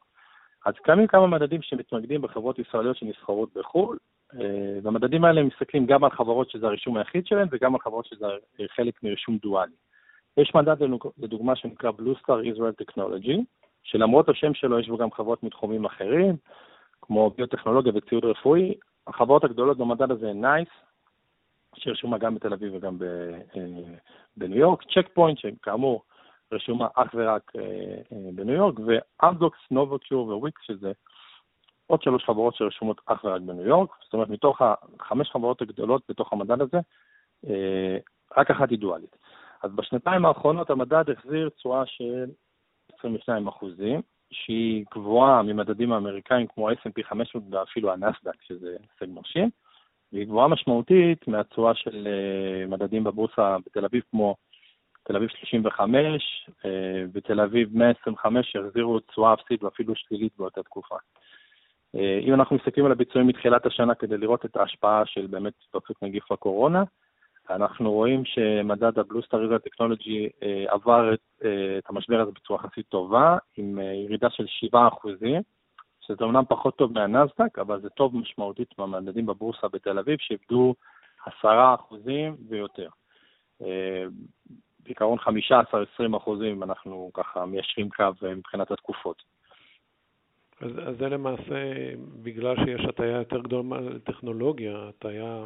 אז 0.67 0.75
קיימים 0.83 1.07
כמה 1.07 1.27
מדדים 1.27 1.63
שמתמקדים 1.63 2.23
בחברות 2.23 2.59
ישראליות 2.59 2.97
שנסחרות 2.97 3.49
בחו"ל, 3.55 3.99
אה, 4.35 4.79
והמדדים 4.83 5.25
האלה 5.25 5.43
מסתכלים 5.43 5.87
גם 5.87 6.05
על 6.05 6.11
חברות 6.11 6.51
שזה 6.51 6.67
הרישום 6.67 6.97
היחיד 6.97 7.27
שלהן 7.27 7.49
וגם 7.51 7.75
על 7.75 7.81
חברות 7.81 8.07
שזה 8.07 8.27
חלק 8.77 9.03
מרישום 9.03 9.37
דואלי. 9.37 9.73
יש 10.37 10.55
מדד 10.55 10.77
לדוגמה 11.19 11.57
שנקרא 11.57 11.91
Blue 11.91 12.19
Star 12.23 12.57
Israel 12.57 12.85
Technology, 12.85 13.41
שלמרות 13.83 14.29
השם 14.29 14.55
שלו 14.55 14.79
יש 14.79 14.89
בו 14.89 14.97
גם 14.97 15.13
חברות 15.13 15.43
מתחומים 15.43 15.85
אחרים, 15.85 16.37
כמו 17.03 17.31
ביוטכנולוגיה 17.31 17.93
וציוד 17.97 18.25
רפואי. 18.25 18.75
החברות 19.07 19.45
הגדולות 19.45 19.79
במדד 19.79 20.11
הזה 20.11 20.31
הן 20.31 20.45
NICE, 20.45 20.88
שרשומה 21.75 22.19
גם 22.19 22.35
בתל 22.35 22.53
אביב 22.53 22.75
וגם 22.75 22.99
אה, 23.03 23.61
בניו 24.37 24.59
יורק, 24.59 24.83
צ'ק 24.83 25.09
פוינט, 25.15 25.39
שכאמור 25.39 26.03
רשומה 26.53 26.89
אך 26.95 27.15
ורק 27.15 27.53
אה, 27.57 27.63
אה, 28.13 28.31
בניו 28.35 28.55
יורק, 28.55 28.75
ואמדוקס, 28.87 29.59
נובוקיור 29.71 30.29
וויקס, 30.29 30.61
שזה 30.63 30.93
עוד 31.87 32.03
שלוש 32.03 32.25
חברות 32.25 32.55
שרשומות 32.55 33.01
אך 33.07 33.25
ורק 33.25 33.43
בניו 33.43 33.67
יורק, 33.67 33.91
זאת 34.05 34.13
אומרת, 34.13 34.29
מתוך 34.29 34.63
החמש 34.63 35.31
חברות 35.31 35.63
הגדולות 35.63 36.03
בתוך 36.09 36.33
המדד 36.33 36.59
הזה, 36.61 36.79
רק 38.37 38.51
אחת 38.51 38.71
היא 38.71 38.79
דואלית. 38.79 39.17
אז 39.63 39.73
בשנתיים 39.73 40.27
האחרונות 40.27 40.71
המדד 40.71 41.05
החזיר 41.11 41.49
תשואה 41.49 41.87
של 41.87 42.31
22 42.99 43.49
אחוזים, 43.49 44.03
שהיא 44.31 44.85
גבוהה 44.95 45.43
ממדדים 45.43 45.93
האמריקאים 45.93 46.47
כמו 46.47 46.69
ה-S&P 46.69 47.03
500 47.09 47.45
ואפילו 47.51 47.93
הנסדק, 47.93 48.43
שזה 48.43 48.77
הישג 48.81 49.13
מרשים. 49.15 49.51
והיא 50.13 50.27
גבוהה 50.27 50.49
משמעותית 50.49 51.29
מהתשואה 51.29 51.75
של 51.75 52.09
אה, 52.09 52.67
מדדים 52.67 53.05
בבורסה 53.05 53.57
בתל 53.67 53.85
אביב, 53.85 54.03
כמו 54.11 54.37
תל 55.03 55.17
אביב 55.17 55.29
35, 55.29 56.51
אה, 56.65 56.71
בתל 57.13 57.41
אביב 57.41 57.77
125, 57.77 58.53
שהחזירו 58.53 59.01
תשואה 59.01 59.35
אפסית 59.35 59.63
ואפילו 59.63 59.95
שלילית 59.97 60.33
באותה 60.39 60.63
תקופה. 60.63 60.97
אה, 61.95 62.21
אם 62.23 62.35
אנחנו 62.35 62.57
מסתכלים 62.57 62.87
על 62.87 62.93
הביצועים 62.93 63.27
מתחילת 63.27 63.67
השנה 63.67 63.95
כדי 63.95 64.19
לראות 64.19 64.45
את 64.45 64.57
ההשפעה 64.57 65.03
של 65.07 65.27
באמת 65.27 65.53
התפרצות 65.63 66.03
נגיף 66.03 66.33
הקורונה, 66.33 66.85
אנחנו 67.51 67.93
רואים 67.93 68.25
שמדד 68.25 68.99
הבלוסטר 68.99 69.37
ריזר 69.37 69.59
טכנולוגי 69.59 70.29
עבר 70.67 71.15
את, 71.15 71.21
את 71.79 71.85
המשבר 71.89 72.21
הזה 72.21 72.31
בצורה 72.31 72.61
יחסית 72.65 72.87
טובה, 72.89 73.37
עם 73.57 73.79
ירידה 73.79 74.31
של 74.31 74.45
7 74.47 74.89
אחוזים. 74.89 75.43
שזה 76.09 76.25
אומנם 76.25 76.45
פחות 76.49 76.77
טוב 76.77 76.93
מהנסדק, 76.93 77.59
אבל 77.59 77.81
זה 77.81 77.91
טוב 77.91 78.17
משמעותית 78.17 78.69
במדדים 78.79 79.27
בבורסה 79.27 79.69
בתל 79.69 79.99
אביב, 79.99 80.19
שאיבדו 80.21 80.75
עשרה 81.27 81.75
אחוזים 81.75 82.37
ויותר. 82.49 82.89
אה, 83.63 84.05
בעיקרון 84.81 85.19
15-20 85.19 86.17
אחוזים, 86.17 86.63
אנחנו 86.63 87.11
ככה 87.15 87.47
מיישרים 87.47 87.91
קו 87.91 88.05
אה, 88.25 88.35
מבחינת 88.35 88.71
התקופות. 88.71 89.23
אז, 90.61 90.71
אז 90.87 90.97
זה 90.99 91.09
למעשה 91.09 91.93
בגלל 92.23 92.57
שיש 92.57 92.85
הטיה 92.89 93.19
יותר 93.19 93.41
גדולה 93.41 93.81
לטכנולוגיה, 93.81 94.89
הטיה 94.89 95.45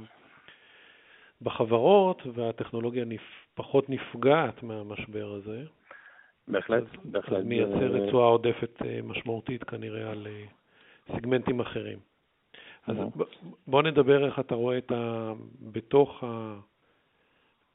בחברות, 1.43 2.23
והטכנולוגיה 2.35 3.05
נפ, 3.05 3.23
פחות 3.55 3.89
נפגעת 3.89 4.63
מהמשבר 4.63 5.33
הזה. 5.33 5.65
בהחלט, 6.49 6.85
בהחלט. 7.05 7.45
מייצר 7.45 8.07
תשואה 8.07 8.27
עודפת 8.27 8.83
אה, 8.85 9.01
משמעותית 9.05 9.65
כנראה 9.65 10.11
על 10.11 10.27
אה, 10.27 10.45
סגמנטים 11.17 11.61
אחרים. 11.61 11.99
אז 12.87 12.97
בוא 13.67 13.83
נדבר 13.83 14.27
איך 14.27 14.39
אתה 14.39 14.55
רואה 14.55 14.79
את 14.79 14.93
ה... 14.93 15.33
בתוך, 15.73 16.25
ה... 16.25 16.55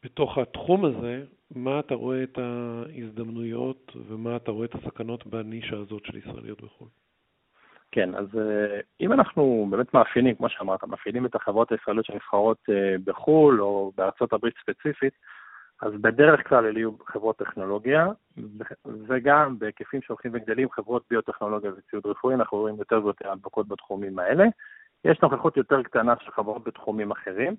בתוך 0.03 0.37
התחום 0.37 0.85
הזה, 0.85 1.23
מה 1.55 1.79
אתה 1.79 1.95
רואה 1.95 2.23
את 2.23 2.37
ההזדמנויות 2.37 3.91
ומה 4.07 4.35
אתה 4.35 4.51
רואה 4.51 4.65
את 4.65 4.75
הסכנות 4.75 5.27
בנישה 5.27 5.77
הזאת 5.77 6.05
של 6.05 6.17
ישראליות 6.17 6.61
בחו"ל. 6.61 6.87
כן, 7.91 8.15
אז 8.15 8.25
אה, 8.37 8.79
אם 9.01 9.13
אנחנו 9.13 9.67
באמת 9.69 9.93
מאפיינים, 9.93 10.35
כמו 10.35 10.49
שאמרת, 10.49 10.83
מאפיינים 10.83 11.25
את 11.25 11.35
החברות 11.35 11.71
הישראליות 11.71 12.05
שנבחרות 12.05 12.69
בחו"ל 13.03 13.61
או 13.61 13.91
בארצות 13.95 14.33
הברית 14.33 14.53
ספציפית, 14.61 15.13
אז 15.81 15.93
בדרך 16.01 16.47
כלל 16.47 16.65
אלה 16.65 16.79
יהיו 16.79 16.91
חברות 17.05 17.37
טכנולוגיה, 17.37 18.07
וגם 19.07 19.59
בהיקפים 19.59 20.01
שהולכים 20.01 20.31
וגדלים, 20.33 20.71
חברות 20.71 21.03
ביוטכנולוגיה 21.09 21.71
וציוד 21.77 22.05
רפואי, 22.05 22.35
אנחנו 22.35 22.57
רואים 22.57 22.75
יותר 22.75 23.01
ויותר 23.03 23.31
הדבקות 23.31 23.67
בתחומים 23.67 24.19
האלה. 24.19 24.45
יש 25.05 25.21
נוכחות 25.21 25.57
יותר 25.57 25.83
קטנה 25.83 26.13
של 26.19 26.31
חברות 26.31 26.63
בתחומים 26.63 27.11
אחרים. 27.11 27.55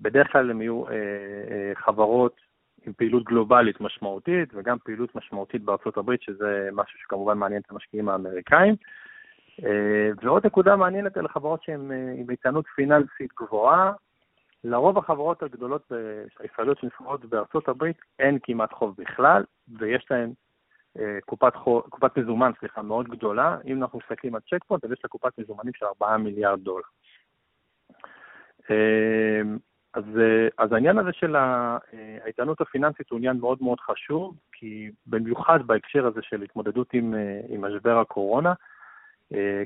בדרך 0.00 0.32
כלל 0.32 0.50
הן 0.50 0.60
יהיו 0.60 0.88
אה, 0.88 0.92
אה, 0.92 1.72
חברות 1.74 2.40
עם 2.86 2.92
פעילות 2.92 3.24
גלובלית 3.24 3.80
משמעותית, 3.80 4.48
וגם 4.54 4.76
פעילות 4.84 5.14
משמעותית 5.14 5.62
בארצות 5.62 5.96
הברית, 5.96 6.22
שזה 6.22 6.68
משהו 6.72 6.98
שכמובן 6.98 7.38
מעניין 7.38 7.60
את 7.66 7.70
המשקיעים 7.70 8.08
האמריקאים. 8.08 8.74
אה, 9.64 10.10
ועוד 10.22 10.46
נקודה 10.46 10.76
מעניינת, 10.76 11.18
אלה 11.18 11.28
חברות 11.28 11.62
שהן 11.62 11.92
אה, 11.92 12.14
עם 12.16 12.30
איתנות 12.30 12.64
פיננסית 12.76 13.30
גבוהה, 13.40 13.92
לרוב 14.64 14.98
החברות 14.98 15.42
הגדולות 15.42 15.92
הישראליות 16.40 16.78
שנבחרות 16.78 17.24
בארצות 17.24 17.68
הברית 17.68 17.96
אין 18.18 18.38
כמעט 18.42 18.72
חוב 18.72 18.94
בכלל, 18.98 19.44
ויש 19.78 20.06
להן 20.10 20.32
אה, 20.98 21.18
קופת, 21.26 21.54
חוב, 21.56 21.82
קופת 21.88 22.18
מזומן, 22.18 22.50
סליחה, 22.60 22.82
מאוד 22.82 23.08
גדולה. 23.08 23.58
אם 23.66 23.82
אנחנו 23.82 23.98
מסתכלים 23.98 24.34
על 24.34 24.40
צ'ק 24.40 24.64
פוינט, 24.64 24.84
אז 24.84 24.92
יש 24.92 25.00
לה 25.04 25.08
קופת 25.08 25.38
מזומנים 25.38 25.72
של 25.74 25.86
4 25.86 26.16
מיליארד 26.16 26.60
דולר. 26.60 26.84
אה, 28.70 29.42
אז, 29.94 30.04
אה, 30.18 30.48
אז 30.58 30.72
העניין 30.72 30.98
הזה 30.98 31.12
של 31.12 31.36
האיתנות 32.22 32.60
הפיננסית 32.60 33.10
הוא 33.10 33.16
עניין 33.16 33.36
מאוד 33.36 33.58
מאוד 33.60 33.80
חשוב, 33.80 34.36
כי 34.52 34.90
במיוחד 35.06 35.66
בהקשר 35.66 36.06
הזה 36.06 36.20
של 36.22 36.42
התמודדות 36.42 36.94
עם, 36.94 37.14
עם 37.48 37.64
משבר 37.64 37.98
הקורונה, 37.98 38.52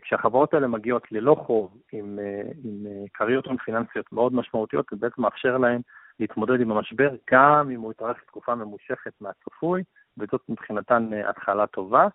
כשהחברות 0.03 0.55
האלה 0.55 0.67
מגיעות 0.67 1.13
ללא 1.13 1.35
חוב, 1.35 1.77
עם, 1.93 2.19
אה, 2.19 2.51
עם 2.65 2.87
אה, 3.21 3.41
הון 3.47 3.57
פיננסיות 3.57 4.13
מאוד 4.13 4.35
משמעותיות, 4.35 4.87
זה 4.91 4.97
בעצם 4.97 5.23
מאפשר 5.23 5.59
להן 5.59 5.81
להתמודד 6.21 6.61
עם 6.61 6.73
המשבר, 6.73 7.11
גם 7.31 7.71
אם 7.71 7.81
הוא 7.81 7.93
יתארך 7.93 8.23
תקופה 8.27 8.55
ממושכת 8.55 9.13
מהצפוי, 9.21 9.83
וזאת 10.19 10.43
מבחינתן 10.49 11.11
התחלה 11.29 11.67
טובה. 11.67 12.09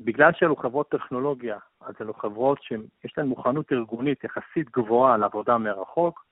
בגלל 0.00 0.32
שאלו 0.32 0.56
חברות 0.56 0.88
טכנולוגיה, 0.90 1.58
אז 1.80 1.94
אלו 2.00 2.14
חברות 2.14 2.62
שיש 2.62 3.18
להן 3.18 3.26
מוכנות 3.26 3.72
ארגונית 3.72 4.24
יחסית 4.24 4.70
גבוהה 4.70 5.16
לעבודה 5.16 5.58
מרחוק, 5.58 6.24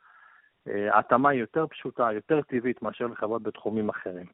ההתאמה 0.66 1.28
היא 1.28 1.40
יותר 1.40 1.66
פשוטה, 1.66 2.12
יותר 2.12 2.42
טבעית 2.42 2.82
מאשר 2.82 3.06
לחברות 3.06 3.42
בתחומים 3.42 3.88
אחרים. 3.88 4.26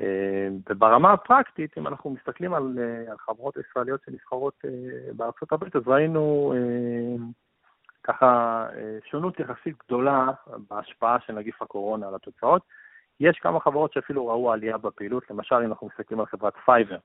אה, 0.00 0.48
וברמה 0.70 1.12
הפרקטית, 1.12 1.78
אם 1.78 1.86
אנחנו 1.86 2.10
מסתכלים 2.10 2.54
על, 2.54 2.78
אה, 2.78 3.10
על 3.10 3.18
חברות 3.18 3.54
ישראליות 3.56 4.00
שנסחרות 4.06 4.54
אה, 4.64 4.70
בארצות 5.12 5.52
הברית, 5.52 5.76
אז 5.76 5.82
ראינו 5.86 6.54
ככה 8.02 8.66
שונות 9.10 9.40
יחסית 9.40 9.74
גדולה 9.86 10.26
בהשפעה 10.70 11.16
של 11.26 11.32
נגיף 11.32 11.62
הקורונה 11.62 12.08
על 12.08 12.14
התוצאות. 12.14 12.62
יש 13.20 13.38
כמה 13.38 13.60
חברות 13.60 13.92
שאפילו 13.92 14.26
ראו 14.26 14.52
עלייה 14.52 14.78
בפעילות, 14.78 15.30
למשל 15.30 15.54
אם 15.54 15.66
אנחנו 15.70 15.86
מסתכלים 15.86 16.20
על 16.20 16.26
חברת 16.26 16.54
פייבר, 16.64 16.98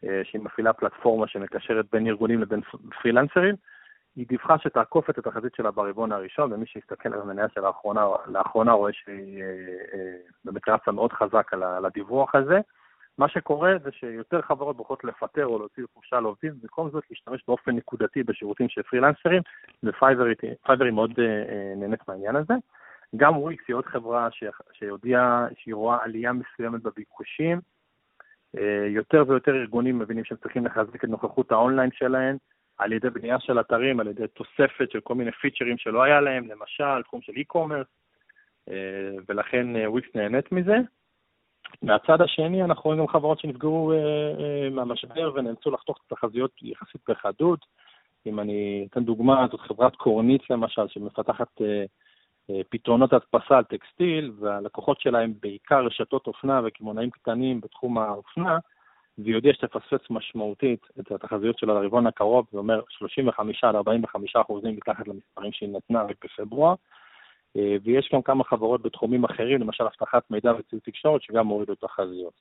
שהיא 0.00 0.42
מפעילה 0.42 0.72
פלטפורמה 0.72 1.26
שמקשרת 1.26 1.86
בין 1.92 2.06
ארגונים 2.06 2.42
לבין 2.42 2.60
פרילנסרים, 3.02 3.54
היא 4.18 4.26
דיווחה 4.28 4.58
שתעקוף 4.58 5.10
את 5.10 5.18
התחזית 5.18 5.54
שלה 5.54 5.70
ברבעון 5.70 6.12
הראשון, 6.12 6.52
ומי 6.52 6.66
שיסתכל 6.66 7.14
על 7.14 7.20
המניה 7.20 7.48
שלה 7.48 7.66
לאחרונה, 7.66 8.06
לאחרונה 8.26 8.72
רואה 8.72 8.92
שהיא 8.92 9.42
אה, 9.42 9.48
אה, 9.94 10.16
באמת 10.44 10.68
רצה 10.68 10.92
מאוד 10.92 11.12
חזק 11.12 11.52
על 11.52 11.84
הדיווח 11.84 12.34
הזה. 12.34 12.60
מה 13.18 13.28
שקורה 13.28 13.72
זה 13.84 13.90
שיותר 13.92 14.42
חברות 14.42 14.76
בוחרות 14.76 15.04
לפטר 15.04 15.46
או 15.46 15.58
להוציא 15.58 15.84
חופשה 15.94 16.20
לעובדים, 16.20 16.52
במקום 16.62 16.90
זאת 16.90 17.04
להשתמש 17.10 17.44
באופן 17.48 17.76
נקודתי 17.76 18.22
בשירותים 18.22 18.68
של 18.68 18.82
פרילנסרים, 18.82 19.42
ופייבר 19.84 20.24
היא 20.84 20.92
מאוד 20.92 21.12
אה, 21.18 21.74
נהנית 21.76 22.08
מהעניין 22.08 22.36
הזה. 22.36 22.54
גם 23.16 23.36
וויקס 23.36 23.64
היא 23.68 23.76
עוד 23.76 23.86
חברה 23.86 24.28
שהודיעה 24.72 25.46
שהיא 25.58 25.74
רואה 25.74 25.98
עלייה 26.02 26.32
מסוימת 26.32 26.82
בביקושים. 26.82 27.60
יותר 28.88 29.24
ויותר 29.28 29.54
ארגונים 29.54 29.98
מבינים 29.98 30.24
שהם 30.24 30.38
צריכים 30.42 30.66
לחזק 30.66 31.04
את 31.04 31.08
נוכחות 31.08 31.52
האונליין 31.52 31.90
שלהם, 31.92 32.36
על 32.78 32.92
ידי 32.92 33.10
בנייה 33.10 33.40
של 33.40 33.60
אתרים, 33.60 34.00
על 34.00 34.06
ידי 34.06 34.26
תוספת 34.26 34.90
של 34.90 35.00
כל 35.00 35.14
מיני 35.14 35.32
פיצ'רים 35.32 35.78
שלא 35.78 36.02
היה 36.02 36.20
להם, 36.20 36.48
למשל, 36.48 37.02
תחום 37.02 37.20
של 37.22 37.32
e-commerce, 37.32 37.88
אה, 38.70 39.16
ולכן 39.28 39.66
וויקס 39.86 40.08
אה, 40.16 40.20
נהנית 40.22 40.52
מזה. 40.52 40.76
מהצד 41.82 42.20
השני, 42.20 42.64
אנחנו 42.64 42.82
רואים 42.84 43.00
גם 43.00 43.08
חברות 43.08 43.40
שנפגעו 43.40 43.92
אה, 43.92 44.70
מהמשבר 44.70 45.32
ונאלצו 45.34 45.70
לחתוך 45.70 45.98
את 46.06 46.12
התחזיות 46.12 46.50
יחסית 46.62 47.00
בחדות. 47.08 47.66
אם 48.26 48.40
אני 48.40 48.86
אתן 48.90 49.04
דוגמה, 49.04 49.46
זאת 49.50 49.60
חברת 49.60 49.96
קורנית 49.96 50.50
למשל, 50.50 50.88
שמפתחת 50.88 51.60
פתרונות 52.68 53.12
הדפסה 53.12 53.58
על 53.58 53.64
טקסטיל, 53.64 54.32
והלקוחות 54.40 55.00
שלה 55.00 55.20
הם 55.20 55.32
בעיקר 55.42 55.84
רשתות 55.86 56.26
אופנה 56.26 56.60
וקמעונאים 56.64 57.10
קטנים 57.10 57.60
בתחום 57.60 57.98
האופנה, 57.98 58.58
והיא 59.18 59.34
יודעה 59.34 59.52
שתפספס 59.54 60.10
משמעותית 60.10 60.86
את 61.00 61.12
התחזיות 61.12 61.58
שלה 61.58 61.74
לרבעון 61.74 62.06
הקרוב, 62.06 62.46
זה 62.52 62.58
אומר 62.58 62.80
35 62.88 63.64
עד 63.64 63.74
45 63.74 64.36
אחוזים 64.36 64.76
מתחת 64.76 65.08
למספרים 65.08 65.52
שהיא 65.52 65.68
נתנה 65.68 66.02
רק 66.02 66.24
בפברואר. 66.24 66.74
אה, 67.56 67.76
ויש 67.82 68.10
גם 68.14 68.22
כמה 68.22 68.44
חברות 68.44 68.82
בתחומים 68.82 69.24
אחרים, 69.24 69.60
למשל 69.60 69.84
אבטחת 69.84 70.30
מידע 70.30 70.52
וציוד 70.58 70.82
תקשורת, 70.84 71.22
שגם 71.22 71.46
הורידו 71.46 71.74
תחזיות. 71.74 72.40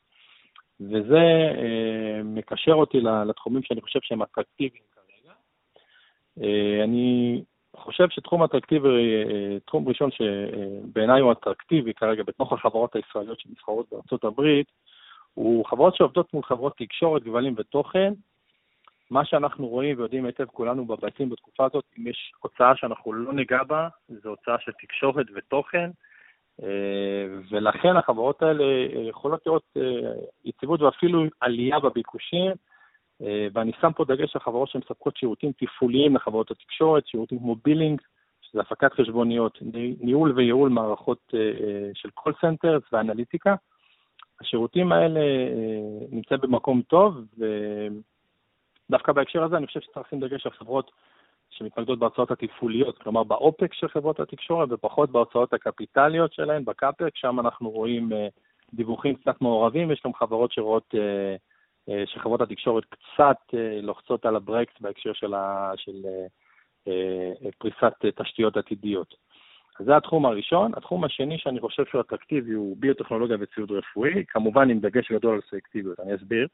וזה 0.82 1.52
אה, 1.58 2.24
מקשר 2.24 2.74
אותי 2.74 2.98
לתחומים 3.02 3.64
שאני 3.64 3.82
חושב 3.82 4.00
שהם 4.04 4.22
אטרקטיביים 4.22 4.84
כרגע. 4.96 5.34
אה, 6.42 6.84
אני 6.84 7.42
חושב 7.76 8.10
שתחום 8.10 8.44
אטרקטיבי, 8.44 8.88
תחום 9.66 9.88
ראשון 9.88 10.10
שבעיניי 10.12 11.22
הוא 11.22 11.32
אטרקטיבי 11.32 11.94
כרגע 11.94 12.24
בתוך 12.24 12.54
החברות 12.54 12.96
הישראליות 12.96 13.40
שנסחרות 13.40 13.86
בארצות 13.92 14.24
הברית, 14.24 14.72
הוא 15.34 15.66
חברות 15.66 15.96
שעובדות 15.96 16.34
מול 16.34 16.44
חברות 16.44 16.74
תקשורת, 16.78 17.24
גבלים 17.24 17.56
ותוכן. 17.58 18.14
מה 19.12 19.26
שאנחנו 19.26 19.68
רואים 19.68 19.98
ויודעים 19.98 20.26
היטב 20.26 20.46
כולנו 20.46 20.86
בבתים 20.86 21.30
בתקופה 21.30 21.66
הזאת, 21.66 21.84
אם 22.00 22.08
יש 22.08 22.34
הוצאה 22.40 22.76
שאנחנו 22.76 23.14
לא 23.14 23.34
ניגע 23.34 23.64
בה, 23.64 23.88
זו 24.10 24.30
הוצאה 24.30 24.56
של 24.60 24.72
תקשורת 24.72 25.26
ותוכן, 25.36 25.90
אה, 26.64 27.28
ולכן 27.50 27.98
החברות 27.98 28.42
האלה 28.42 28.64
יכולות 29.10 29.46
לראות 29.46 29.64
אה, 29.78 30.12
יציבות 30.46 30.82
ואפילו 30.82 31.24
עלייה 31.40 31.80
בביקושים, 31.80 32.52
אה, 33.22 33.48
ואני 33.54 33.72
שם 33.82 33.92
פה 33.96 34.06
דגש 34.06 34.36
על 34.36 34.42
חברות 34.42 34.70
שמספקות 34.70 35.18
שירותים 35.18 35.52
תפעוליים 35.58 36.16
לחברות 36.16 36.52
התקשורת, 36.52 37.08
שירותים 37.08 37.40
כמו 37.40 37.56
billing, 37.66 38.02
שזה 38.42 38.62
הפקת 38.62 38.94
חשבוניות, 38.94 39.60
ניהול 40.00 40.32
וייעול 40.32 40.70
מערכות 40.70 41.34
של 41.94 42.10
call 42.10 42.34
centers 42.42 42.84
ואנליטיקה. 42.92 43.56
השירותים 44.42 44.92
האלה 44.92 45.20
אה, 45.20 46.06
נמצאים 46.12 46.42
במקום 46.42 46.82
טוב, 46.82 47.16
ודווקא 48.90 49.12
בהקשר 49.12 49.44
הזה 49.44 49.58
אני 49.58 49.68
חושב 49.68 49.80
שצריך 49.80 50.08
לשים 50.08 50.20
דגש 50.20 50.46
על 50.46 50.52
חברות 50.52 50.92
שמתמקדות 51.50 52.00
בהוצאות 52.00 52.32
התפעוליות, 52.32 52.98
כלומר 52.98 53.24
ב 53.24 53.34
OPEX 53.34 53.74
של 53.74 53.88
חברות 53.88 54.20
התקשורת 54.20 54.72
ופחות 54.72 55.10
בהוצאות 55.12 55.54
הקפיטליות 55.54 56.34
שלהן, 56.34 56.66
ב 56.66 56.73
CAPEX, 56.73 57.16
שם 57.16 57.40
אנחנו 57.40 57.70
רואים 57.70 58.14
אה, 58.14 58.28
דיווחים 58.74 59.16
קצת 59.16 59.42
מעורבים, 59.42 59.92
יש 59.92 60.02
גם 60.06 60.14
חברות 60.14 60.52
שרואות, 60.52 60.96
אה, 60.96 61.36
שחברות 62.06 62.42
התקשורת 62.42 62.84
קצת 62.86 63.38
לוחצות 63.82 64.26
על 64.26 64.36
הברקס 64.36 64.74
בהקשר 64.82 65.14
של, 65.14 65.34
ה, 65.34 65.72
של 65.76 66.02
פריסת 67.58 67.94
תשתיות 68.16 68.58
עתידיות. 68.58 69.16
זה 69.80 69.98
התחום 69.98 70.26
הראשון. 70.26 70.72
התחום 70.76 71.04
השני 71.04 71.38
שאני 71.38 71.60
חושב 71.60 71.86
שהוא 71.86 72.02
אטרקטיבי 72.02 72.54
הוא 72.54 72.78
ביוטכנולוגיה 72.80 73.38
וציוד 73.40 73.72
רפואי, 73.72 74.26
כמובן 74.28 74.70
עם 74.70 74.80
דגש 74.80 75.12
גדול 75.12 75.34
על 75.34 75.42
סלקטיביות, 75.50 76.00
אני 76.00 76.16
אסביר. 76.16 76.48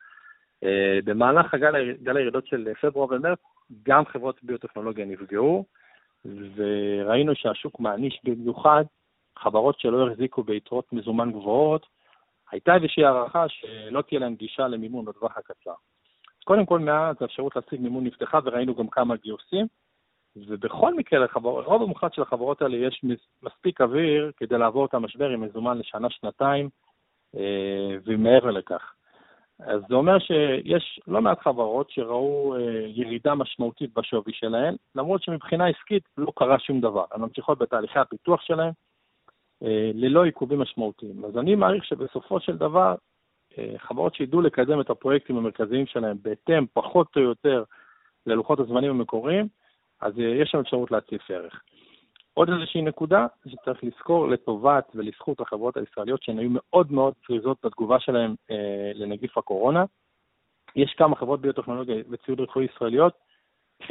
Uh, 0.64 0.68
במהלך 1.06 1.54
הגל, 1.54 1.92
גל 2.04 2.18
הירידות 2.18 2.48
של 2.48 2.74
פברואר 2.82 3.08
ומרץ, 3.12 3.40
גם 3.84 4.06
חברות 4.06 4.44
ביוטכנולוגיה 4.44 5.06
נפגעו, 5.06 5.66
וראינו 6.56 7.36
שהשוק 7.36 7.80
מעניש 7.80 8.20
במיוחד 8.24 8.84
חברות 9.40 9.80
שלא 9.80 10.08
החזיקו 10.08 10.44
ביתרות 10.44 10.94
מזומן 10.94 11.32
גבוהות. 11.32 11.86
הייתה 12.52 12.76
איזושהי 12.76 13.06
הערכה 13.06 13.46
שלא 13.50 14.02
תהיה 14.02 14.20
להן 14.20 14.36
גישה 14.36 14.68
למימון 14.68 15.06
בטווח 15.06 15.38
הקצר. 15.38 15.74
קודם 16.44 16.66
כל, 16.66 16.80
מאז 16.80 17.16
האפשרות 17.20 17.56
להשיג 17.56 17.82
מימון 17.82 18.04
נפתחה 18.04 18.40
וראינו 18.44 18.76
גם 18.76 18.88
כמה 18.88 19.16
גיוסים. 19.16 19.66
ובכל 20.36 20.94
מקרה, 20.94 21.20
לרוב 21.20 21.82
המוחלט 21.82 22.14
של 22.14 22.22
החברות 22.22 22.62
האלה 22.62 22.78
יש 22.78 23.02
מספיק 23.44 23.82
אוויר 23.82 24.32
כדי 24.38 24.58
לעבור 24.58 24.86
את 24.86 24.94
המשבר 24.94 25.30
עם 25.30 25.42
מזומן 25.42 25.78
לשנה-שנתיים 25.78 26.70
אה, 27.38 27.98
ומעבר 28.06 28.52
לכך. 28.52 28.94
אז 29.60 29.82
זה 29.90 29.96
אומר 29.96 30.20
שיש 30.20 31.00
לא 31.08 31.22
מעט 31.22 31.40
חברות 31.40 31.90
שראו 31.90 32.56
אה, 32.56 32.60
ירידה 32.88 33.36
משמעותית 33.36 33.94
בשווי 33.94 34.34
שלהן, 34.34 34.76
למרות 34.96 35.24
שמבחינה 35.24 35.68
עסקית 35.68 36.04
לא 36.18 36.32
קרה 36.36 36.60
שום 36.60 36.82
דבר. 36.82 37.06
הן 37.12 37.22
ממשיכות 37.22 37.58
בתהליכי 37.58 38.00
הפיתוח 38.00 38.42
שלהן 38.42 38.72
אה, 39.64 39.92
ללא 39.94 40.24
עיכובים 40.24 40.60
משמעותיים. 40.60 41.26
אז 41.26 41.38
אני 41.38 41.56
מעריך 41.56 41.86
שבסופו 41.86 42.40
של 42.40 42.58
דבר, 42.58 42.96
חברות 43.78 44.16
שידעו 44.16 44.42
לקדם 44.42 44.82
את 44.82 44.90
הפרויקטים 44.90 45.38
המרכזיים 45.38 45.86
שלהם 45.86 46.18
בהתאם, 46.22 46.66
פחות 46.74 47.08
או 47.16 47.22
יותר, 47.22 47.64
ללוחות 48.26 48.60
הזמנים 48.60 48.90
המקוריים, 48.90 49.48
אז 50.04 50.20
אה, 50.20 50.24
יש 50.24 50.50
שם 50.50 50.60
אפשרות 50.60 50.92
להציף 50.92 51.32
ערך. 51.32 51.62
עוד 52.34 52.50
איזושהי 52.50 52.82
נקודה 52.82 53.28
שצריך 53.48 53.84
לזכור 53.84 54.28
לטובת 54.28 54.92
ולזכות 54.96 55.40
החברות 55.42 55.78
הישראליות 55.78 56.24
שהן 56.24 56.40
היו 56.40 56.50
מאוד 56.52 56.92
מאוד 56.92 57.14
פריזות 57.28 57.58
בתגובה 57.64 58.00
שלהן 58.00 58.36
אה, 58.52 58.92
לנגיף 58.94 59.38
הקורונה. 59.38 59.84
יש 60.76 60.94
כמה 60.98 61.16
חברות 61.16 61.42
ביוטכנולוגיה 61.42 61.96
וציוד 62.10 62.40
רפואי 62.40 62.66
ישראליות 62.66 63.14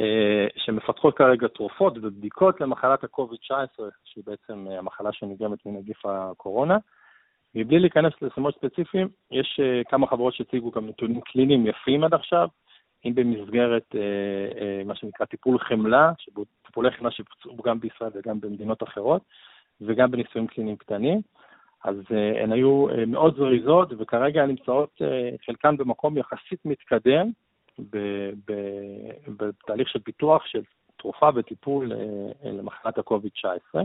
אה, 0.01 0.47
שמפתחות 0.57 1.17
כרגע 1.17 1.47
תרופות 1.47 1.97
ובדיקות 1.97 2.61
למחלת 2.61 3.03
ה-COVID-19, 3.03 3.81
שהיא 4.03 4.23
בעצם 4.27 4.67
אה, 4.71 4.79
המחלה 4.79 5.13
שנגרמת 5.13 5.65
מנגיף 5.65 6.05
הקורונה. 6.05 6.77
מבלי 7.55 7.79
להיכנס 7.79 8.13
לסמות 8.21 8.55
ספציפיים, 8.55 9.07
יש 9.31 9.59
אה, 9.63 9.81
כמה 9.89 10.07
חברות 10.07 10.33
שהציגו 10.33 10.71
גם 10.71 10.87
נתונים 10.87 11.21
קליניים 11.21 11.67
יפים 11.67 12.03
עד 12.03 12.13
עכשיו, 12.13 12.47
אם 13.05 13.15
במסגרת 13.15 13.95
אה, 13.95 14.01
אה, 14.61 14.83
מה 14.85 14.95
שנקרא 14.95 15.25
טיפול 15.25 15.59
חמלה, 15.59 16.11
טיפולי 16.65 16.91
חמלה 16.91 17.11
שבוצעו 17.11 17.57
גם 17.63 17.79
בישראל 17.79 18.11
וגם 18.15 18.41
במדינות 18.41 18.83
אחרות, 18.83 19.21
וגם 19.81 20.11
בניסויים 20.11 20.47
קליניים 20.47 20.77
קטנים. 20.77 21.21
אז 21.83 21.95
אה, 22.11 22.43
הן 22.43 22.51
היו 22.51 22.85
מאוד 23.07 23.35
זריזות, 23.35 23.89
וכרגע 23.97 24.45
נמצאות 24.45 25.01
חלקן 25.45 25.77
במקום 25.77 26.17
יחסית 26.17 26.65
מתקדם, 26.65 27.29
בתהליך 29.27 29.89
של 29.89 29.99
פיתוח 29.99 30.45
של 30.45 30.61
תרופה 30.97 31.29
וטיפול 31.35 31.91
למחלת 32.43 32.97
ה-COVID-19. 32.97 33.79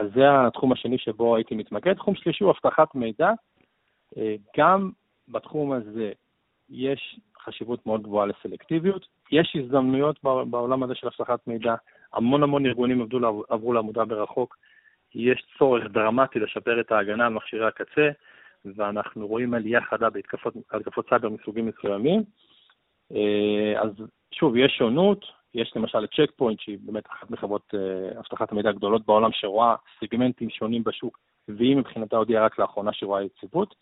אז 0.00 0.06
זה 0.14 0.46
התחום 0.46 0.72
השני 0.72 0.98
שבו 0.98 1.36
הייתי 1.36 1.54
מתמקד. 1.54 1.94
תחום 1.94 2.14
שלישי 2.14 2.44
הוא 2.44 2.52
אבטחת 2.52 2.94
מידע. 2.94 3.30
גם 4.58 4.90
בתחום 5.28 5.72
הזה 5.72 6.12
יש 6.70 7.20
חשיבות 7.46 7.86
מאוד 7.86 8.02
גבוהה 8.02 8.26
לסלקטיביות. 8.26 9.06
יש 9.32 9.56
הזדמנויות 9.56 10.22
בעולם 10.22 10.82
הזה 10.82 10.94
של 10.94 11.06
אבטחת 11.06 11.46
מידע, 11.46 11.74
המון 12.12 12.42
המון 12.42 12.66
ארגונים 12.66 13.02
עבדו, 13.02 13.44
עברו 13.48 13.72
לעמודה 13.72 14.04
ברחוק. 14.04 14.56
יש 15.14 15.46
צורך 15.58 15.84
דרמטי 15.84 16.38
לשפר 16.38 16.80
את 16.80 16.92
ההגנה 16.92 17.26
על 17.26 17.32
מכשירי 17.32 17.66
הקצה, 17.66 18.10
ואנחנו 18.64 19.26
רואים 19.26 19.54
עלייה 19.54 19.80
חדה 19.80 20.10
בהתקפות 20.10 21.08
סייבר 21.08 21.28
מסוגים 21.28 21.66
מסוימים. 21.66 22.22
אה, 23.12 23.82
אז 23.82 23.90
שוב, 24.32 24.56
יש 24.56 24.72
שונות, 24.78 25.24
יש 25.54 25.72
למשל 25.76 26.04
את 26.04 26.10
צ'ק 26.10 26.30
פוינט, 26.36 26.60
שהיא 26.60 26.78
באמת 26.80 27.06
אחת 27.06 27.30
מחברות 27.30 27.74
אה, 27.74 28.18
אבטחת 28.18 28.52
המידע 28.52 28.68
הגדולות 28.68 29.06
בעולם, 29.06 29.30
שרואה 29.32 29.74
סגמנטים 30.00 30.50
שונים 30.50 30.84
בשוק, 30.84 31.18
והיא 31.48 31.76
מבחינתה 31.76 32.16
הודיעה 32.16 32.44
רק 32.44 32.58
לאחרונה 32.58 32.92
שרואה 32.92 33.22
יציבות. 33.22 33.74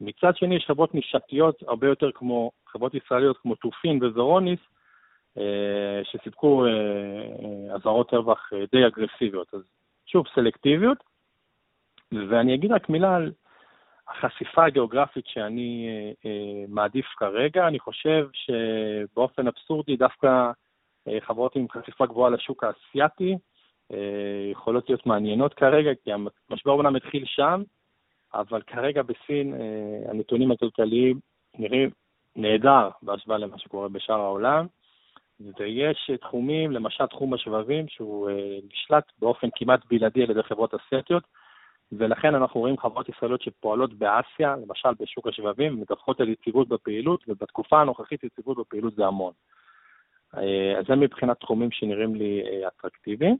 מצד 0.00 0.36
שני, 0.36 0.56
יש 0.56 0.64
חברות 0.66 0.94
נישתיות 0.94 1.62
הרבה 1.68 1.86
יותר 1.86 2.10
כמו, 2.14 2.50
חברות 2.66 2.94
ישראליות 2.94 3.38
כמו 3.38 3.54
טופין 3.54 4.04
וורוניס, 4.04 4.60
אה, 5.38 6.00
שסיפקו 6.04 6.64
אזהרות 7.74 8.14
רווח 8.14 8.50
די 8.72 8.86
אגרסיביות. 8.86 9.54
אז 9.54 9.60
שוב, 10.06 10.26
סלקטיביות. 10.34 10.98
ואני 12.12 12.54
אגיד 12.54 12.72
רק 12.72 12.88
מילה 12.88 13.16
על 13.16 13.32
החשיפה 14.08 14.64
הגיאוגרפית 14.64 15.26
שאני 15.26 15.88
אה, 15.88 16.30
אה, 16.30 16.64
מעדיף 16.68 17.06
כרגע, 17.06 17.66
אני 17.66 17.78
חושב 17.78 18.28
שבאופן 18.32 19.46
אבסורדי 19.46 19.96
דווקא 19.96 20.50
אה, 21.08 21.18
חברות 21.20 21.56
עם 21.56 21.66
חשיפה 21.68 22.06
גבוהה 22.06 22.30
לשוק 22.30 22.64
האסייתי 22.64 23.36
אה, 23.92 24.48
יכולות 24.50 24.88
להיות 24.88 25.06
מעניינות 25.06 25.54
כרגע, 25.54 25.90
כי 26.04 26.10
המשבר 26.50 26.72
אומנם 26.72 26.96
התחיל 26.96 27.24
שם, 27.26 27.62
אבל 28.34 28.62
כרגע 28.62 29.02
בסין 29.02 29.54
אה, 29.54 30.10
הנתונים 30.10 30.50
הכלכליים 30.50 31.20
נראים 31.58 31.90
נהדר 32.36 32.88
בהשוואה 33.02 33.38
למה 33.38 33.58
שקורה 33.58 33.88
בשאר 33.88 34.20
העולם, 34.20 34.66
ויש 35.58 36.10
תחומים, 36.20 36.70
למשל 36.72 37.06
תחום 37.06 37.34
השבבים, 37.34 37.88
שהוא 37.88 38.30
אה, 38.30 38.58
נשלט 38.72 39.04
באופן 39.18 39.48
כמעט 39.54 39.80
בלעדי 39.90 40.22
על 40.22 40.30
ידי 40.30 40.42
חברות 40.42 40.74
אסייתיות, 40.74 41.22
ולכן 41.92 42.34
אנחנו 42.34 42.60
רואים 42.60 42.78
חברות 42.78 43.08
ישראליות 43.08 43.42
שפועלות 43.42 43.94
באסיה, 43.94 44.56
למשל 44.56 44.88
בשוק 45.00 45.26
השבבים, 45.26 45.74
ומדווחות 45.74 46.20
על 46.20 46.28
יציבות 46.28 46.68
בפעילות, 46.68 47.24
ובתקופה 47.28 47.80
הנוכחית 47.80 48.24
יציבות 48.24 48.58
בפעילות 48.58 48.94
זה 48.94 49.06
המון. 49.06 49.32
אה, 50.36 50.78
אז 50.78 50.84
זה 50.88 50.96
מבחינת 50.96 51.40
תחומים 51.40 51.70
שנראים 51.70 52.14
לי 52.14 52.42
אה, 52.42 52.68
אטרקטיביים. 52.68 53.36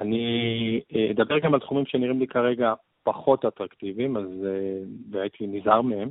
אני 0.00 0.80
אה, 0.94 1.10
אדבר 1.10 1.38
גם 1.38 1.54
על 1.54 1.60
תחומים 1.60 1.86
שנראים 1.86 2.20
לי 2.20 2.26
כרגע 2.26 2.74
פחות 3.06 3.44
אטרקטיביים, 3.44 4.16
אז 4.16 4.46
והייתי 5.10 5.46
נזהר 5.46 5.82
מהם. 5.82 6.10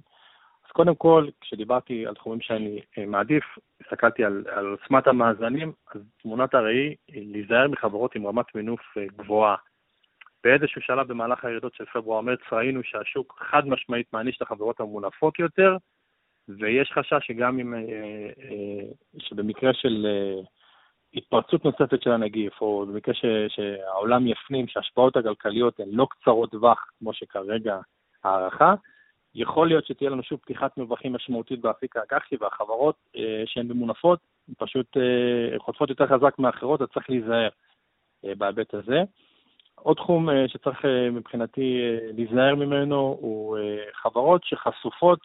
אז 0.65 0.71
קודם 0.71 0.95
כל, 0.95 1.27
כשדיברתי 1.41 2.05
על 2.05 2.13
תחומים 2.13 2.41
שאני 2.41 2.81
מעדיף, 3.07 3.43
הסתכלתי 3.81 4.25
על, 4.25 4.43
על 4.51 4.65
עוצמת 4.65 5.07
המאזנים, 5.07 5.71
אז 5.95 6.01
תמונת 6.21 6.53
הראי 6.53 6.95
היא 7.07 7.31
להיזהר 7.31 7.67
מחברות 7.67 8.15
עם 8.15 8.27
רמת 8.27 8.55
מינוף 8.55 8.81
גבוהה. 9.17 9.55
באיזשהו 10.43 10.81
שלב 10.81 11.07
במהלך 11.07 11.45
הירידות 11.45 11.73
של 11.75 11.85
פברואר-מרץ 11.85 12.39
ראינו 12.51 12.83
שהשוק 12.83 13.43
חד 13.49 13.67
משמעית 13.67 14.13
מעניש 14.13 14.37
את 14.37 14.41
החברות 14.41 14.79
המונפות 14.79 15.39
יותר, 15.39 15.77
ויש 16.49 16.91
חשש 16.91 17.27
שגם 17.27 17.59
אם, 17.59 17.73
אה, 17.73 17.79
אה, 17.79 18.87
שבמקרה 19.17 19.73
של 19.73 20.05
אה, 20.09 20.41
התפרצות 21.15 21.65
נוספת 21.65 22.01
של 22.01 22.11
הנגיף, 22.11 22.61
או 22.61 22.85
במקרה 22.85 23.13
ש, 23.13 23.25
שהעולם 23.47 24.27
יפנים 24.27 24.67
שההשפעות 24.67 25.17
הכלכליות 25.17 25.79
הן 25.79 25.89
לא 25.91 26.07
קצרות 26.09 26.51
טווח, 26.51 26.85
כמו 26.99 27.13
שכרגע 27.13 27.79
הערכה, 28.23 28.73
יכול 29.35 29.67
להיות 29.67 29.85
שתהיה 29.85 30.09
לנו 30.09 30.23
שוב 30.23 30.39
פתיחת 30.39 30.77
מרווחים 30.77 31.13
משמעותית 31.13 31.61
באפיק 31.61 31.95
האג"חי, 31.95 32.35
והחברות 32.39 32.95
שהן 33.45 33.67
ממונפות 33.67 34.19
פשוט 34.57 34.97
חוטפות 35.57 35.89
יותר 35.89 36.07
חזק 36.07 36.39
מאחרות, 36.39 36.81
אז 36.81 36.87
צריך 36.93 37.09
להיזהר 37.09 37.49
בהיבט 38.23 38.73
הזה. 38.73 39.03
עוד 39.75 39.97
תחום 39.97 40.29
אה, 40.29 40.47
שצריך 40.47 40.85
אה, 40.85 41.11
מבחינתי 41.11 41.79
אה, 41.81 42.11
להיזהר 42.13 42.55
ממנו 42.55 43.17
הוא 43.21 43.57
חברות 43.93 44.43
שחשופות 44.43 45.19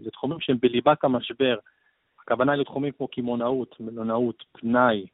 לתחומים 0.00 0.40
שהם 0.40 0.56
בליבת 0.62 1.04
המשבר. 1.04 1.56
הכוונה 2.22 2.56
לתחומים 2.56 2.92
כמו 2.92 3.08
קמעונאות, 3.08 3.76
מלונאות, 3.80 4.44
פנאי, 4.52 5.06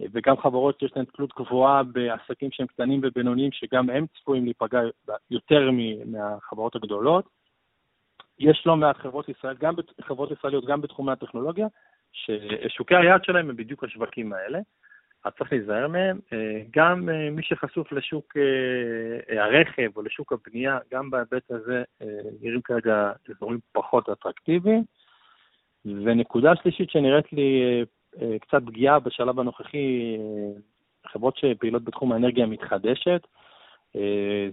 וגם 0.00 0.36
חברות 0.36 0.80
שיש 0.80 0.92
להן 0.96 1.04
תלות 1.04 1.34
גבוהה 1.36 1.82
בעסקים 1.82 2.50
שהם 2.52 2.66
קטנים 2.66 3.00
ובינוניים, 3.02 3.52
שגם 3.52 3.90
הם 3.90 4.06
צפויים 4.06 4.44
להיפגע 4.44 4.80
יותר 5.30 5.70
מהחברות 6.06 6.76
הגדולות. 6.76 7.24
יש 8.38 8.62
לא 8.66 8.76
מעט 8.76 8.96
חברות 8.96 9.28
ישראל, 9.28 9.56
גם 9.60 9.74
חברות 10.00 10.30
ישראליות, 10.30 10.64
גם 10.64 10.80
בתחומי 10.80 11.12
הטכנולוגיה, 11.12 11.66
ששוקי 12.12 12.94
היעד 12.94 13.24
שלהם 13.24 13.50
הם 13.50 13.56
בדיוק 13.56 13.84
השווקים 13.84 14.32
האלה. 14.32 14.58
אז 15.24 15.32
צריך 15.38 15.52
להיזהר 15.52 15.88
מהם. 15.88 16.18
אה, 16.32 16.62
גם 16.76 17.08
אה, 17.08 17.30
מי 17.30 17.42
שחשוף 17.42 17.92
לשוק 17.92 18.36
אה, 18.36 19.44
הרכב 19.44 19.90
או 19.96 20.02
לשוק 20.02 20.32
הבנייה, 20.32 20.78
גם 20.92 21.10
בהיבט 21.10 21.50
הזה 21.50 21.82
נראים 22.40 22.60
כרגע 22.62 23.12
אזורים 23.30 23.58
פחות 23.72 24.08
אטרקטיביים. 24.08 24.84
ונקודה 25.84 26.56
שלישית 26.62 26.90
שנראית 26.90 27.32
לי 27.32 27.62
קצת 28.40 28.62
פגיעה 28.66 28.98
בשלב 28.98 29.40
הנוכחי, 29.40 30.16
חברות 31.06 31.36
שפעילות 31.36 31.84
בתחום 31.84 32.12
האנרגיה 32.12 32.44
המתחדשת. 32.44 33.26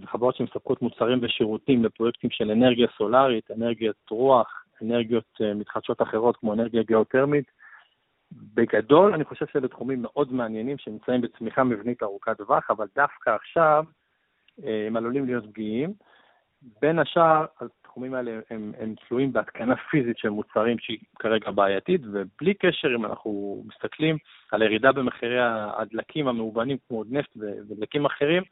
זה 0.00 0.06
חברות 0.06 0.36
שמספקות 0.36 0.82
מוצרים 0.82 1.18
ושירותים 1.22 1.84
לפרויקטים 1.84 2.30
של 2.30 2.50
אנרגיה 2.50 2.86
סולארית, 2.96 3.50
אנרגיית 3.50 3.96
רוח, 4.10 4.64
אנרגיות 4.82 5.40
מתחדשות 5.54 6.02
אחרות 6.02 6.36
כמו 6.36 6.52
אנרגיה 6.52 6.82
גיאותרמית. 6.82 7.50
בגדול, 8.54 9.14
אני 9.14 9.24
חושב 9.24 9.46
שאלה 9.52 9.68
תחומים 9.68 10.02
מאוד 10.02 10.32
מעניינים 10.32 10.78
שנמצאים 10.78 11.20
בצמיחה 11.20 11.64
מבנית 11.64 12.02
ארוכת 12.02 12.36
טווח, 12.36 12.70
אבל 12.70 12.86
דווקא 12.96 13.30
עכשיו 13.30 13.84
אה, 14.64 14.86
הם 14.86 14.96
עלולים 14.96 15.26
להיות 15.26 15.44
פגיעים. 15.46 15.92
בין 16.80 16.98
השאר, 16.98 17.44
התחומים 17.92 18.14
האלה 18.14 18.40
הם, 18.50 18.72
הם 18.78 18.94
תלויים 19.08 19.32
בהתקנה 19.32 19.74
פיזית 19.90 20.18
של 20.18 20.28
מוצרים 20.28 20.78
שהיא 20.78 20.98
כרגע 21.18 21.50
בעייתית, 21.50 22.00
ובלי 22.04 22.54
קשר, 22.54 22.88
אם 22.96 23.04
אנחנו 23.04 23.62
מסתכלים 23.66 24.16
על 24.52 24.62
הירידה 24.62 24.92
במחירי 24.92 25.38
הדלקים 25.76 26.28
המאובנים 26.28 26.76
כמו 26.88 27.04
נפט 27.10 27.36
ודלקים 27.36 28.04
אחרים, 28.04 28.42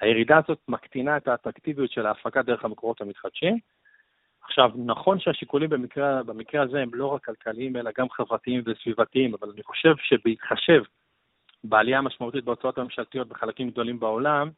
הירידה 0.00 0.38
הזאת 0.38 0.58
מקטינה 0.68 1.16
את 1.16 1.28
האטרקטיביות 1.28 1.90
של 1.90 2.06
ההפקה 2.06 2.42
דרך 2.42 2.64
המקורות 2.64 3.00
המתחדשים. 3.00 3.58
עכשיו, 4.42 4.70
נכון 4.86 5.20
שהשיקולים 5.20 5.70
במקרה, 5.70 6.22
במקרה 6.22 6.62
הזה 6.62 6.80
הם 6.80 6.90
לא 6.92 7.06
רק 7.06 7.24
כלכליים, 7.24 7.76
אלא 7.76 7.90
גם 7.98 8.10
חברתיים 8.10 8.62
וסביבתיים, 8.66 9.34
אבל 9.34 9.50
אני 9.54 9.62
חושב 9.62 9.94
שבהתחשב 9.96 10.82
בעלייה 11.64 11.98
המשמעותית 11.98 12.44
בהוצאות 12.44 12.78
הממשלתיות 12.78 13.28
בחלקים 13.28 13.70
גדולים 13.70 14.00
בעולם, 14.00 14.50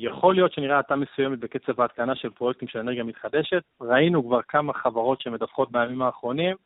יכול 0.00 0.34
להיות 0.34 0.52
שנראה 0.52 0.76
האטה 0.76 0.96
מסוימת 0.96 1.38
בקצב 1.38 1.80
ההתקנה 1.80 2.16
של 2.16 2.30
פרויקטים 2.30 2.68
של 2.68 2.78
אנרגיה 2.78 3.04
מתחדשת. 3.04 3.62
ראינו 3.80 4.26
כבר 4.26 4.40
כמה 4.48 4.72
חברות 4.72 5.20
שמדווחות 5.20 5.72
בימים 5.72 6.02
האחרונים. 6.02 6.56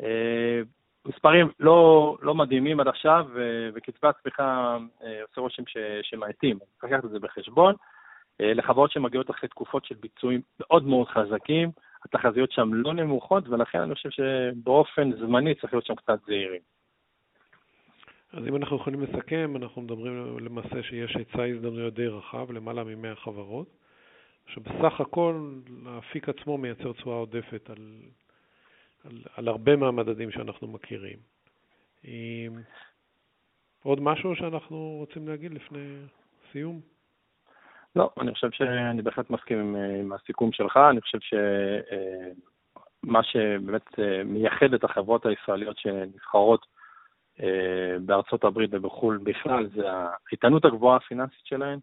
אה, 0.00 0.60
מספרים 1.06 1.48
לא, 1.60 2.16
לא 2.22 2.34
מדהימים 2.34 2.80
עד 2.80 2.88
עכשיו, 2.88 3.26
וקצבי 3.74 4.08
הצמיחה 4.08 4.78
אה, 5.02 5.22
עושה 5.22 5.40
רושם 5.40 5.62
שמאטים. 6.02 6.58
צריך 6.58 6.92
לקחת 6.92 7.04
את 7.04 7.10
זה 7.10 7.18
בחשבון. 7.18 7.74
אה, 8.40 8.54
לחברות 8.54 8.90
שמגיעות 8.92 9.30
אחרי 9.30 9.48
תקופות 9.48 9.84
של 9.84 9.94
ביצועים 10.00 10.40
מאוד 10.60 10.86
מאוד 10.86 11.08
חזקים, 11.08 11.70
התחזיות 12.04 12.52
שם 12.52 12.74
לא 12.74 12.94
נמוכות, 12.94 13.48
ולכן 13.48 13.80
אני 13.80 13.94
חושב 13.94 14.10
שבאופן 14.10 15.12
זמני 15.12 15.54
צריך 15.54 15.72
להיות 15.72 15.86
שם 15.86 15.94
קצת 15.94 16.18
זהירים. 16.26 16.60
אז 18.36 18.42
אם 18.48 18.56
אנחנו 18.56 18.76
יכולים 18.76 19.02
לסכם, 19.02 19.56
אנחנו 19.56 19.82
מדברים 19.82 20.38
למעשה 20.38 20.82
שיש 20.82 21.16
היצע 21.16 21.44
הזדמנויות 21.44 21.94
די 21.94 22.06
רחב, 22.06 22.52
למעלה 22.52 22.84
מ-100 22.84 23.14
חברות, 23.14 23.66
שבסך 24.46 25.00
הכל 25.00 25.50
האפיק 25.86 26.28
עצמו 26.28 26.58
מייצר 26.58 26.92
תשואה 26.92 27.16
עודפת 27.16 27.70
על, 27.70 27.92
על, 29.04 29.18
על 29.34 29.48
הרבה 29.48 29.76
מהמדדים 29.76 30.30
שאנחנו 30.30 30.68
מכירים. 30.68 31.18
עוד 33.82 34.00
משהו 34.00 34.36
שאנחנו 34.36 34.96
רוצים 34.98 35.28
להגיד 35.28 35.54
לפני 35.54 35.96
סיום? 36.52 36.80
לא, 37.96 38.10
אני 38.20 38.34
חושב 38.34 38.50
שאני 38.50 39.02
בהחלט 39.02 39.30
מסכים 39.30 39.58
עם, 39.58 39.76
עם 39.76 40.12
הסיכום 40.12 40.52
שלך. 40.52 40.76
אני 40.90 41.00
חושב 41.00 41.18
שמה 41.20 43.18
אה, 43.18 43.24
שבאמת 43.24 43.98
אה, 43.98 44.24
מייחד 44.24 44.74
את 44.74 44.84
החברות 44.84 45.26
הישראליות 45.26 45.78
שנסחרות 45.78 46.60
אה, 46.62 46.75
בארצות 48.00 48.44
הברית 48.44 48.70
ובחו"ל 48.72 49.18
בכלל, 49.22 49.66
זה 49.74 49.82
האיתנות 50.30 50.64
הגבוהה 50.64 50.96
הפיננסית 50.96 51.46
שלהן. 51.46 51.78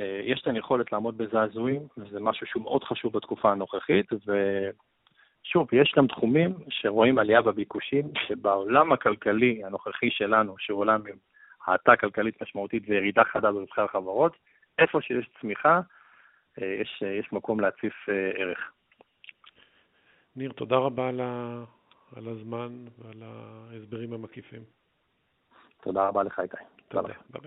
יש 0.00 0.42
להן 0.46 0.56
יכולת 0.56 0.92
לעמוד 0.92 1.18
בזעזועים, 1.18 1.82
וזה 1.98 2.20
משהו 2.20 2.46
שהוא 2.46 2.62
מאוד 2.62 2.84
חשוב 2.84 3.12
בתקופה 3.12 3.52
הנוכחית, 3.52 4.06
ושוב, 4.12 5.68
יש 5.72 5.94
גם 5.96 6.06
תחומים 6.06 6.54
שרואים 6.68 7.18
עלייה 7.18 7.42
בביקושים, 7.42 8.04
שבעולם 8.26 8.92
הכלכלי 8.92 9.64
הנוכחי 9.64 10.10
שלנו, 10.10 10.54
שהוא 10.58 10.80
עולם 10.80 11.00
עם 11.08 11.16
האטה 11.66 11.96
כלכלית 11.96 12.42
משמעותית 12.42 12.82
וירידה 12.88 13.24
חדה 13.24 13.52
ברווחי 13.52 13.80
החברות, 13.80 14.36
איפה 14.78 15.00
שיש 15.00 15.28
צמיחה, 15.40 15.80
אה, 16.62 16.76
יש, 16.80 17.02
אה, 17.06 17.08
יש 17.08 17.32
מקום 17.32 17.60
להציף 17.60 18.08
אה, 18.08 18.30
ערך. 18.34 18.72
ניר, 20.36 20.52
תודה 20.52 20.76
רבה 20.76 21.08
על, 21.08 21.20
ה, 21.20 21.64
על 22.16 22.28
הזמן 22.28 22.84
ועל 22.98 23.22
ההסברים 23.22 24.12
המקיפים. 24.12 24.62
תודה 25.82 26.08
רבה 26.08 26.22
לך, 26.22 26.40
איתי. 26.40 26.56
תודה, 26.88 27.08
ביי 27.08 27.14
ביי. 27.30 27.40